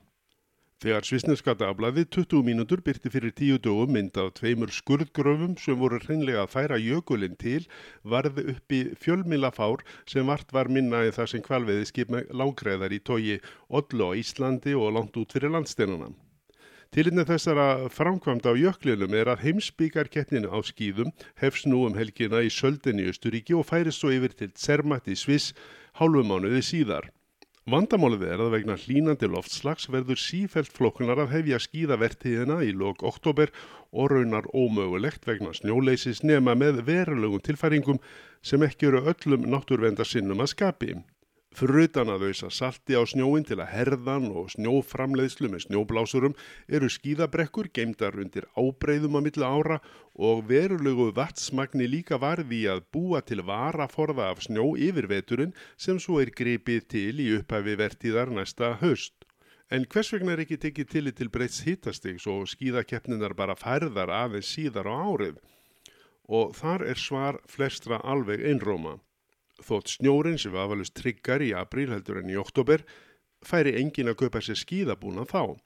Þegar 0.80 1.04
Svisneska 1.04 1.52
dagblæði 1.60 2.06
20 2.16 2.40
mínútur 2.46 2.80
byrti 2.80 3.10
fyrir 3.12 3.34
tíu 3.36 3.58
dögum 3.60 3.90
mynd 3.92 4.14
af 4.22 4.30
tveimur 4.38 4.70
skurðgröfum 4.72 5.58
sem 5.60 5.76
voru 5.76 5.98
hreinlega 6.00 6.46
að 6.46 6.54
færa 6.54 6.78
jökulinn 6.80 7.36
til 7.42 7.66
varði 8.14 8.46
upp 8.54 8.72
í 8.72 8.78
fjölmilafár 9.02 9.84
sem 10.08 10.32
vart 10.32 10.56
var 10.56 10.72
minna 10.72 11.02
í 11.04 11.12
það 11.12 11.30
sem 11.34 11.44
kvalveði 11.44 11.90
skip 11.90 12.14
með 12.16 12.32
lágreðar 12.32 12.96
í 12.96 13.02
tógi 13.10 13.36
Odlo 13.68 14.08
á 14.08 14.18
Íslandi 14.22 14.72
og 14.72 14.96
langt 14.96 15.20
út 15.20 15.36
fyrir 15.36 15.52
landsteinuna. 15.52 16.14
Tilinni 16.96 17.28
þessara 17.28 17.68
framkvæmda 17.92 18.56
á 18.56 18.60
jöklinum 18.64 19.20
er 19.20 19.34
að 19.34 19.44
heimsbyggarkeppninu 19.44 20.48
á 20.48 20.64
skýðum 20.64 21.12
hefst 21.44 21.68
nú 21.68 21.84
um 21.90 22.00
helgina 22.00 22.40
í 22.40 22.48
Söldin 22.48 23.04
í 23.04 23.10
Östuríki 23.12 23.52
og 23.52 23.68
færist 23.68 24.00
svo 24.00 24.16
yfir 24.16 24.32
til 24.32 24.54
Zermatt 24.56 25.12
í 25.12 25.20
Sviss 25.28 25.52
hálfumánuði 26.00 26.64
síðar. 26.64 27.12
Vandamálið 27.68 28.22
er 28.24 28.40
að 28.40 28.54
vegna 28.54 28.74
hlínandi 28.82 29.28
loftslags 29.28 29.84
verður 29.92 30.20
sífælt 30.22 30.70
flokkunar 30.72 31.20
að 31.20 31.34
hefja 31.34 31.58
skíðavertíðina 31.60 32.56
í 32.64 32.70
lok 32.72 33.04
oktober 33.04 33.52
og 33.92 34.08
raunar 34.14 34.48
ómögulegt 34.56 35.28
vegna 35.28 35.52
snjóleysis 35.52 36.22
nema 36.24 36.54
með 36.56 36.80
verulegum 36.88 37.44
tilfæringum 37.44 38.00
sem 38.40 38.64
ekki 38.64 38.88
eru 38.88 39.04
öllum 39.12 39.44
náttúrvendarsinnum 39.52 40.40
að 40.40 40.52
skapi. 40.54 40.94
Fyrir 41.50 41.88
utan 41.88 42.10
að 42.14 42.28
auðsa 42.28 42.48
salti 42.54 42.94
á 42.94 43.02
snjóin 43.10 43.42
til 43.46 43.56
að 43.58 43.72
herðan 43.72 44.28
og 44.38 44.52
snjóframleiðslu 44.52 45.48
með 45.50 45.64
snjóblásurum 45.64 46.36
eru 46.78 46.90
skíðabrekkur 46.94 47.68
geimdar 47.74 48.14
undir 48.22 48.46
ábreyðum 48.54 49.18
að 49.18 49.24
milla 49.26 49.48
ára 49.50 49.78
og 50.14 50.44
verulegu 50.46 51.08
vatsmagni 51.16 51.88
líka 51.90 52.20
varði 52.22 52.60
að 52.70 52.84
búa 52.94 53.22
til 53.26 53.42
varaforða 53.50 54.30
af 54.30 54.44
snjó 54.46 54.68
yfir 54.78 55.10
veturinn 55.10 55.56
sem 55.76 55.98
svo 55.98 56.20
er 56.22 56.30
gripið 56.30 56.86
til 56.94 57.18
í 57.18 57.28
upphæfi 57.40 57.76
vertíðar 57.82 58.30
næsta 58.30 58.76
höst. 58.84 59.26
En 59.74 59.90
hvers 59.90 60.14
vegna 60.14 60.38
er 60.38 60.46
ekki 60.46 60.62
tekið 60.68 60.90
til 60.94 61.12
til 61.18 61.34
breyts 61.34 61.60
hittastigs 61.66 62.30
og 62.30 62.46
skíðakeppninar 62.54 63.34
bara 63.34 63.58
færðar 63.58 64.14
aðeins 64.22 64.54
síðar 64.54 64.86
á 64.86 64.94
árið? 65.02 65.42
Og 66.30 66.54
þar 66.54 66.86
er 66.94 66.98
svar 66.98 67.42
flestra 67.50 67.98
alveg 68.06 68.46
einróma. 68.46 69.00
Þótt 69.64 69.94
snjórin 69.96 70.38
sem 70.40 70.52
var 70.54 70.68
afalust 70.68 70.96
tryggar 70.96 71.42
í 71.44 71.50
apríl 71.56 71.90
heldur 71.92 72.20
en 72.22 72.30
í 72.32 72.38
oktober 72.40 72.84
færi 73.44 73.74
engin 73.80 74.10
að 74.12 74.22
kaupa 74.24 74.42
sér 74.44 74.58
skíðabúna 74.60 75.26
þá. 75.28 75.56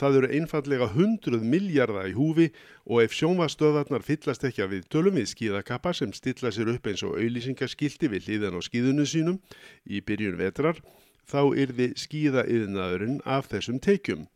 Það 0.00 0.16
eru 0.18 0.28
einfallega 0.38 0.86
hundruð 0.94 1.42
miljarda 1.52 2.06
í 2.08 2.14
húfi 2.16 2.46
og 2.86 3.02
ef 3.02 3.14
sjónvastöðarnar 3.18 4.04
fyllast 4.06 4.46
ekki 4.48 4.64
að 4.64 4.74
við 4.76 4.88
tölum 4.94 5.18
við 5.18 5.28
skíðakappa 5.34 5.92
sem 5.98 6.14
stilla 6.16 6.52
sér 6.54 6.70
upp 6.72 6.86
eins 6.88 7.02
og 7.04 7.18
auðlýsingaskildi 7.18 8.10
við 8.14 8.28
hlýðan 8.28 8.56
á 8.56 8.60
skíðunu 8.64 9.06
sínum 9.06 9.40
í 9.84 10.00
byrjun 10.00 10.38
vetrar, 10.40 10.80
þá 11.26 11.42
yrði 11.64 11.90
skíðaiðnaðurinn 12.00 13.20
af 13.26 13.50
þessum 13.50 13.80
teikjum. 13.82 14.28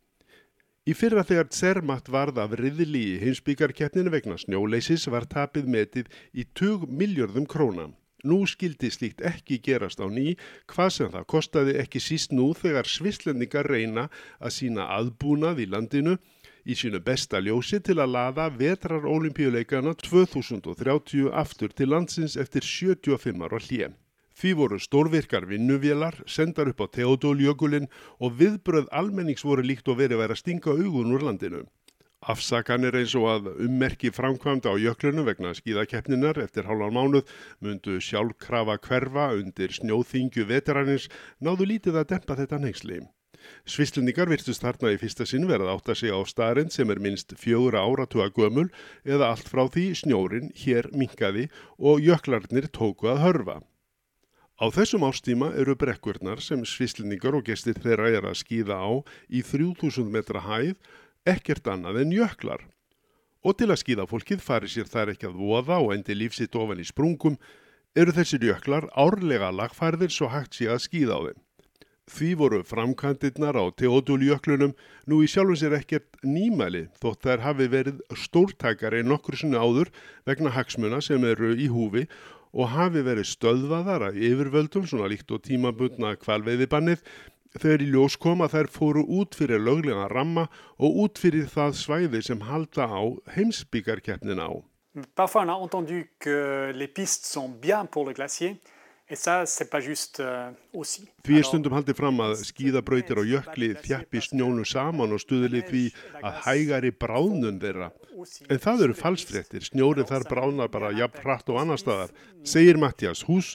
Í 0.85 0.93
fyrra 0.93 1.23
þegar 1.25 1.47
Zermatt 1.49 2.11
varð 2.13 2.37
af 2.43 2.51
riðli 2.59 3.15
í 3.15 3.19
heimsbyggarkeppninu 3.23 4.11
vegna 4.13 4.37
snjóleysis 4.37 5.07
var 5.09 5.25
tapið 5.25 5.71
metið 5.71 6.11
í 6.29 6.45
20 6.53 6.91
miljörðum 6.93 7.47
króna. 7.49 7.87
Nú 8.25 8.41
skildi 8.49 8.89
slíkt 8.89 9.21
ekki 9.21 9.59
gerast 9.61 10.01
á 10.01 10.07
ný, 10.09 10.33
hvað 10.71 10.89
sem 10.95 11.11
það 11.13 11.27
kostaði 11.33 11.75
ekki 11.83 11.99
síst 12.01 12.31
nú 12.33 12.47
þegar 12.57 12.89
svislendingar 12.89 13.69
reyna 13.69 14.07
að 14.41 14.55
sína 14.57 14.87
aðbúnað 14.97 15.61
í 15.61 15.67
landinu 15.69 16.15
í 16.65 16.73
sínu 16.73 17.03
besta 17.05 17.37
ljósi 17.45 17.79
til 17.85 17.99
að 18.01 18.15
laða 18.15 18.47
vetrar 18.57 19.05
olimpíuleikana 19.05 19.93
2030 20.01 21.29
aftur 21.43 21.69
til 21.77 21.91
landsins 21.93 22.37
eftir 22.41 22.65
75 22.65 23.45
ára 23.45 23.61
hlið. 23.61 23.93
Því 24.35 24.51
voru 24.59 24.77
stórvirkar 24.81 25.45
vinnuvélar, 25.47 26.17
sendar 26.27 26.67
upp 26.67 26.81
á 26.83 26.91
Teodóljökulinn 26.97 27.87
og 28.19 28.35
viðbröð 28.41 28.89
almennings 28.91 29.45
voru 29.47 29.63
líkt 29.63 29.87
og 29.87 30.01
verið 30.01 30.25
að 30.25 30.39
stinga 30.41 30.73
augun 30.75 31.13
úr 31.15 31.23
landinu. 31.29 31.61
Afsakanir 32.25 32.95
eins 32.97 33.13
og 33.19 33.27
að 33.29 33.47
ummerki 33.67 34.09
framkvæmda 34.09 34.71
á 34.73 34.81
jöklunum 34.81 35.27
vegna 35.27 35.51
skíðakeppninar 35.53 36.39
eftir 36.41 36.65
hálfan 36.65 36.95
mánuð 36.97 37.29
mundu 37.61 37.99
sjálfkrafa 38.01 38.79
hverfa 38.81 39.27
undir 39.37 39.75
snjóþingju 39.75 40.47
veteranins 40.49 41.05
náðu 41.37 41.67
lítið 41.69 41.99
að 42.01 42.09
dempa 42.15 42.39
þetta 42.39 42.59
neyksli. 42.63 42.97
Svislendingar 43.69 44.31
virtust 44.31 44.65
þarna 44.65 44.95
í 44.95 44.97
fyrsta 44.97 45.29
sinn 45.29 45.45
verið 45.45 45.69
átt 45.75 45.93
að 45.93 45.99
segja 46.01 46.17
á 46.17 46.21
starinn 46.25 46.73
sem 46.73 46.89
er 46.89 47.03
minst 47.03 47.37
fjögur 47.37 47.77
áratuga 47.77 48.31
gömul 48.33 48.71
eða 49.05 49.29
allt 49.35 49.51
frá 49.51 49.67
því 49.69 49.85
snjórin 50.01 50.49
hér 50.63 50.89
minkaði 50.97 51.51
og 51.77 52.01
jöklarnir 52.01 52.71
tóku 52.73 53.11
að 53.13 53.21
hörfa. 53.27 53.59
Á 54.55 54.65
þessum 54.71 55.03
ástíma 55.05 55.49
eru 55.59 55.75
brekkurnar 55.77 56.41
sem 56.41 56.61
svislendingar 56.65 57.35
og 57.37 57.45
gestir 57.45 57.77
þeirra 57.83 58.09
er 58.17 58.25
að 58.25 58.39
skýða 58.39 58.81
á 58.81 58.91
í 59.29 59.43
3000 59.43 60.09
metra 60.09 60.41
hæð 60.47 60.77
ekkert 61.25 61.67
annað 61.67 62.01
en 62.03 62.15
jöklar. 62.15 62.65
Og 63.45 63.57
til 63.59 63.69
að 63.69 63.81
skýða 63.81 64.07
fólkið 64.09 64.41
fari 64.41 64.69
sér 64.71 64.89
þær 64.89 65.13
ekki 65.13 65.29
að 65.29 65.39
voða 65.41 65.79
og 65.83 65.93
endi 65.93 66.17
lífsitt 66.17 66.55
ofan 66.57 66.81
í 66.81 66.85
sprungum 66.87 67.37
eru 67.95 68.13
þessir 68.15 68.45
jöklar 68.49 68.87
árlega 68.97 69.51
lagfærðir 69.53 70.13
svo 70.13 70.29
hægt 70.33 70.57
sé 70.57 70.69
að 70.71 70.83
skýða 70.87 71.17
á 71.17 71.21
þeim. 71.27 71.41
Því 72.05 72.27
voru 72.37 72.59
framkantirnar 72.61 73.57
á 73.57 73.65
Teoduljöklunum 73.81 74.75
nú 75.09 75.21
í 75.25 75.29
sjálfum 75.29 75.57
sér 75.57 75.73
ekkert 75.79 76.19
nýmæli 76.21 76.83
þótt 77.01 77.25
þær 77.25 77.45
hafi 77.47 77.65
verið 77.73 78.03
stórtækari 78.13 79.01
nokkur 79.01 79.39
sinni 79.39 79.57
áður 79.57 79.89
vegna 80.29 80.53
hagsmuna 80.53 81.01
sem 81.01 81.25
eru 81.25 81.55
í 81.57 81.65
húfi 81.73 82.05
og 82.53 82.69
hafi 82.75 83.01
verið 83.03 83.31
stöðvaðar 83.31 84.11
að 84.11 84.19
yfirvöldum 84.21 84.85
svona 84.87 85.09
líkt 85.11 85.33
og 85.33 85.41
tímabundna 85.47 86.13
kvalveiðibannið 86.21 87.01
þegar 87.61 87.83
í 87.85 87.89
ljós 87.93 88.17
kom 88.21 88.43
að 88.45 88.55
þær 88.57 88.71
fóru 88.75 89.03
út 89.19 89.35
fyrir 89.37 89.63
löglega 89.63 90.07
ramma 90.11 90.47
og 90.77 91.01
út 91.05 91.21
fyrir 91.21 91.49
það 91.51 91.75
svæði 91.81 92.23
sem 92.27 92.45
halda 92.47 92.87
á 92.87 93.01
heimsbyggarkeppnin 93.35 94.41
á. 94.41 94.51
Parfois 95.15 95.43
on 95.43 95.51
a 95.51 95.59
entendu 95.59 96.05
que 96.19 96.71
les 96.73 96.87
pistes 96.87 97.31
sont 97.31 97.49
bien 97.61 97.87
pour 97.87 98.07
le 98.07 98.13
glacier 98.13 98.55
Euh, 99.05 100.53
því 101.21 101.35
er 101.37 101.45
stundum 101.45 101.75
haldið 101.77 101.97
fram 101.99 102.21
að 102.25 102.39
skíðabrautir 102.47 103.19
og 103.21 103.27
jökli 103.29 103.67
þjappi 103.83 104.23
snjónu 104.25 104.63
saman 104.65 105.13
og 105.13 105.21
stuðlið 105.21 105.67
því 105.69 105.83
að 106.25 106.39
hægari 106.47 106.89
bráðnun 106.89 107.59
þeirra. 107.61 107.91
En 108.49 108.63
það 108.63 108.87
eru 108.87 108.97
falsfrettir, 108.97 109.67
snjórið 109.69 110.09
þar 110.09 110.25
bráðnar 110.31 110.73
bara 110.73 110.89
jafn 110.97 111.21
hratt 111.21 111.53
og 111.53 111.61
annar 111.61 111.77
staðar, 111.77 112.15
segir 112.41 112.81
Mattias 112.81 113.21
Hús, 113.29 113.53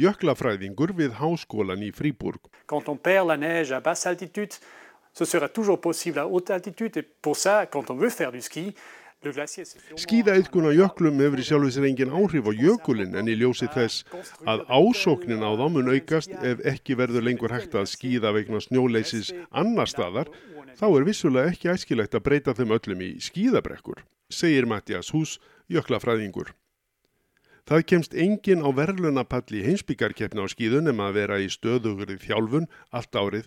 jöklafræðingur 0.00 0.94
við 0.96 1.18
háskólan 1.20 1.84
í 1.86 1.90
Fríburg. 1.94 2.48
Quand 2.66 2.88
on 2.88 2.98
perd 2.98 3.28
la 3.28 3.36
neige 3.36 3.76
à 3.76 3.82
basse 3.84 4.08
altitude, 4.08 4.58
ce 5.12 5.24
sera 5.26 5.48
toujours 5.48 5.80
possible 5.80 6.20
à 6.20 6.24
haute 6.24 6.50
altitude 6.50 6.96
et 6.96 7.08
pour 7.22 7.36
ça, 7.36 7.66
quand 7.66 7.90
on 7.90 7.96
veut 7.96 8.10
faire 8.10 8.32
du 8.32 8.40
ski, 8.40 8.74
Skíðaðiðkun 9.20 10.64
á 10.64 10.72
jöklum 10.72 11.18
hefur 11.20 11.40
í 11.42 11.44
sjálfis 11.44 11.76
reyngin 11.84 12.14
áhrif 12.16 12.46
á 12.48 12.52
jökulinn 12.56 13.18
en 13.20 13.28
í 13.28 13.34
ljósi 13.36 13.68
þess 13.68 14.06
að 14.48 14.62
ásóknin 14.72 15.44
á 15.44 15.52
þá 15.60 15.66
mun 15.74 15.92
aukast 15.92 16.32
ef 16.40 16.62
ekki 16.64 16.96
verður 16.96 17.26
lengur 17.28 17.52
hægt 17.52 17.76
að 17.76 17.90
skíða 17.92 18.32
vegna 18.32 18.62
snjóleysis 18.64 19.34
annar 19.52 19.92
staðar, 19.92 20.32
þá 20.80 20.86
er 20.88 21.04
vissulega 21.10 21.52
ekki 21.52 21.68
æskilegt 21.68 22.16
að 22.16 22.24
breyta 22.30 22.56
þeim 22.56 22.72
öllum 22.78 23.04
í 23.04 23.10
skíðabrekkur, 23.20 24.00
segir 24.32 24.64
Mattias 24.64 25.12
Hús, 25.12 25.36
jöklafræðingur. 25.68 26.56
Það 27.70 27.82
kemst 27.86 28.14
engin 28.18 28.64
á 28.66 28.68
verðlunapalli 28.74 29.60
heimsbyggarkeppna 29.62 30.42
á 30.42 30.46
skíðun 30.50 30.90
en 30.90 31.02
að 31.04 31.12
vera 31.20 31.36
í 31.38 31.44
stöðugur 31.54 32.10
í 32.10 32.16
þjálfun 32.18 32.64
allt 32.90 33.14
árið 33.14 33.46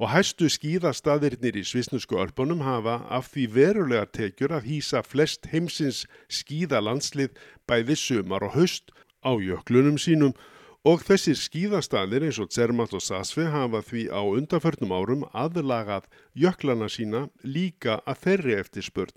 og 0.00 0.08
hæstu 0.08 0.48
skíðastaðirnir 0.54 1.58
í 1.60 1.64
svisnusku 1.68 2.16
örpunum 2.22 2.62
hafa 2.64 3.02
af 3.12 3.28
því 3.34 3.44
verulega 3.58 4.08
tekjur 4.16 4.54
að 4.56 4.70
hýsa 4.70 5.02
flest 5.04 5.50
heimsins 5.52 6.06
skíðalandslið 6.32 7.36
bæði 7.68 7.98
sumar 8.00 8.48
og 8.48 8.56
haust 8.56 8.88
á 9.20 9.36
jöklunum 9.36 10.00
sínum 10.00 10.32
og 10.88 11.04
þessir 11.04 11.36
skíðastaðir 11.36 12.24
eins 12.24 12.40
og 12.40 12.48
Zermatt 12.54 12.96
og 12.96 13.04
Sasfi 13.04 13.50
hafa 13.52 13.84
því 13.84 14.08
á 14.08 14.24
undarförnum 14.24 14.96
árum 14.96 15.28
aðlagað 15.36 16.08
jöklana 16.32 16.88
sína 16.88 17.26
líka 17.44 18.00
að 18.08 18.24
þeirri 18.24 18.60
eftir 18.62 18.88
spurn. 18.88 19.12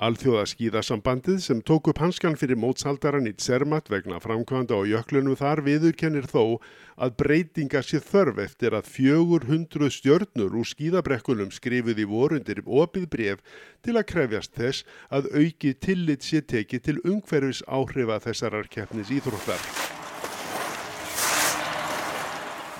Alþjóðaskíðasambandið 0.00 1.42
sem 1.44 1.58
tók 1.60 1.90
upp 1.90 1.98
hanskan 2.00 2.38
fyrir 2.40 2.56
mótsaldaran 2.56 3.26
í 3.28 3.34
Zermatt 3.36 3.90
vegna 3.92 4.16
framkvæmda 4.24 4.78
og 4.78 4.88
jöklunum 4.88 5.36
þar 5.36 5.60
viðurkennir 5.66 6.24
þó 6.30 6.56
að 6.96 7.18
breytinga 7.20 7.82
sér 7.84 8.00
þörf 8.06 8.40
eftir 8.46 8.78
að 8.78 8.88
400 8.94 9.92
stjörnur 9.98 10.56
úr 10.56 10.70
skíðabrekkunum 10.72 11.52
skrifuð 11.52 12.00
í 12.00 12.08
vorundir 12.08 12.64
opið 12.64 13.06
bref 13.12 13.44
til 13.84 13.98
að 14.00 14.08
krefjast 14.14 14.56
þess 14.56 14.88
að 15.12 15.30
auki 15.36 15.76
tillit 15.76 16.24
sér 16.24 16.48
tekið 16.48 16.86
til 16.88 16.98
ungverfis 17.04 17.60
áhrifa 17.68 18.22
þessarar 18.24 18.72
keppnis 18.72 19.12
íþróttar. 19.12 19.60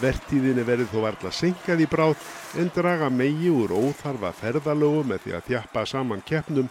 Vertíðinni 0.00 0.62
verið 0.64 0.88
þó 0.88 1.02
varla 1.04 1.30
senkað 1.37 1.85
í 1.85 1.87
bráð 1.92 2.28
en 2.56 2.72
draga 2.72 3.12
megi 3.12 3.52
úr 3.52 3.76
óþarfa 3.76 4.33
ferðalögu 4.38 5.11
með 5.11 5.26
því 5.26 5.35
að 5.37 5.50
þjappa 5.50 5.90
saman 5.90 6.24
keppnum 6.24 6.70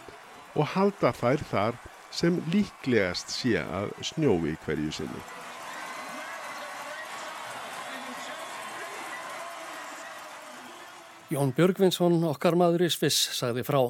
og 0.56 0.72
halda 0.74 1.12
þær 1.14 1.44
þar 1.50 1.78
sem 2.10 2.40
líklegast 2.50 3.30
sé 3.30 3.60
að 3.62 3.92
snjói 4.10 4.56
hverju 4.64 4.92
sinni. 4.94 5.22
Jón 11.30 11.52
Björgvinsson, 11.54 12.16
okkar 12.26 12.56
maður 12.58 12.88
í 12.88 12.90
Sviss, 12.90 13.28
sagði 13.38 13.62
frá. 13.62 13.84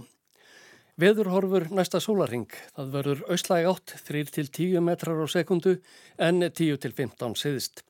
Veðurhorfur 1.01 1.71
næsta 1.73 1.97
sólaring. 2.05 2.51
Það 2.77 2.91
verður 2.93 3.23
auslæg 3.33 3.69
átt 3.71 3.95
3-10 4.05 4.83
metrar 4.85 5.23
á 5.25 5.27
sekundu 5.33 5.79
en 6.21 6.45
10-15 6.45 7.39
siðist. 7.41 7.81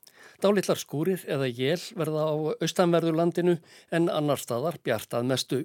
Dálitlar 0.41 0.79
skúrir 0.79 1.25
eða 1.27 1.49
jél 1.51 1.81
verða 1.99 2.23
á 2.31 2.35
austanverðu 2.63 3.11
landinu 3.17 3.57
en 3.91 4.07
annar 4.07 4.39
staðar 4.39 4.79
bjartað 4.79 5.27
mestu. 5.27 5.59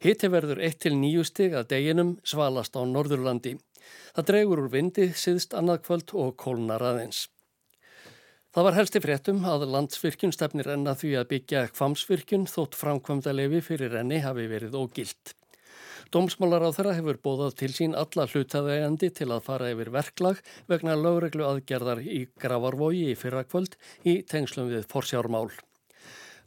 Hitti 0.00 0.30
verður 0.32 0.62
1-9 0.64 1.26
stig 1.28 1.52
að 1.52 1.66
deginum 1.74 2.14
svalast 2.24 2.72
á 2.72 2.80
Norðurlandi. 2.88 3.58
Það 4.16 4.26
dregur 4.30 4.62
úr 4.62 4.70
vindi, 4.72 5.10
siðst 5.12 5.52
annað 5.52 5.82
kvöld 5.84 6.14
og 6.16 6.38
kólnar 6.40 6.80
aðeins. 6.80 7.26
Það 8.50 8.66
var 8.66 8.78
helsti 8.78 9.02
fréttum 9.04 9.44
að 9.46 9.66
landsvirkjun 9.74 10.32
stefnir 10.32 10.72
enna 10.72 10.96
því 10.96 11.12
að 11.20 11.28
byggja 11.34 11.66
kvamsvirkjun 11.74 12.48
þótt 12.48 12.80
framkvömda 12.80 13.36
lefi 13.36 13.60
fyrir 13.68 14.00
enni 14.00 14.24
hafi 14.24 14.48
verið 14.50 14.80
ógilt. 14.80 15.36
Dómsmálar 16.10 16.64
á 16.64 16.74
þeirra 16.74 16.96
hefur 16.96 17.20
bóðað 17.22 17.58
til 17.60 17.72
sín 17.76 17.92
alla 17.94 18.24
hlutaðegandi 18.26 19.12
til 19.14 19.28
að 19.30 19.44
fara 19.46 19.68
yfir 19.70 19.92
verklag 19.94 20.40
vegna 20.72 20.96
lögreglu 20.98 21.44
aðgerðar 21.46 22.00
í 22.02 22.24
Gravarvogi 22.40 23.10
í 23.12 23.18
fyrrakvöld 23.20 23.76
í 24.02 24.22
tengslum 24.26 24.72
við 24.72 24.88
forsjármál. 24.90 25.50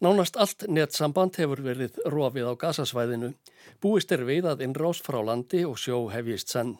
Nánast 0.03 0.35
allt 0.35 0.65
nettsamband 0.67 1.37
hefur 1.39 1.61
verið 1.63 1.95
rofið 2.11 2.49
á 2.51 2.53
gasasvæðinu. 2.59 3.29
Búist 3.79 4.09
er 4.11 4.25
við 4.27 4.49
að 4.51 4.65
innrás 4.65 4.99
frá 4.99 5.21
landi 5.23 5.61
og 5.63 5.77
sjó 5.79 6.09
hefjist 6.11 6.51
senn. 6.51 6.73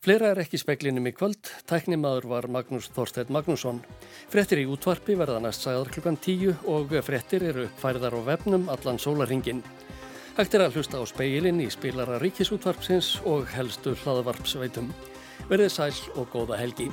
Fleira 0.00 0.30
er 0.32 0.40
ekki 0.40 0.56
speklinum 0.56 1.10
í 1.10 1.12
kvöld. 1.12 1.50
Tæknimaður 1.68 2.30
var 2.30 2.48
Magnús 2.48 2.88
Þorstedt 2.94 3.28
Magnússon. 3.28 3.82
Frettir 4.32 4.62
í 4.62 4.64
útvarpi 4.72 5.18
verða 5.20 5.42
næst 5.44 5.66
sagðar 5.66 5.92
klukkan 5.92 6.16
tíu 6.16 6.56
og 6.72 6.96
frettir 7.04 7.44
eru 7.50 7.66
uppfærðar 7.68 8.16
á 8.16 8.20
vefnum 8.32 8.64
allan 8.72 9.02
sólaringin. 9.02 9.60
Hægt 10.38 10.56
er 10.56 10.64
að 10.70 10.80
hlusta 10.80 10.96
á 10.96 11.04
speilin 11.04 11.60
í 11.60 11.68
spilara 11.68 12.16
ríkisútvarpsins 12.24 13.18
og 13.28 13.44
helstu 13.52 13.92
hlaðvarpsveitum. 14.06 14.88
Verðið 15.52 15.76
sæl 15.76 15.92
og 16.16 16.32
góða 16.32 16.64
helgi. 16.64 16.88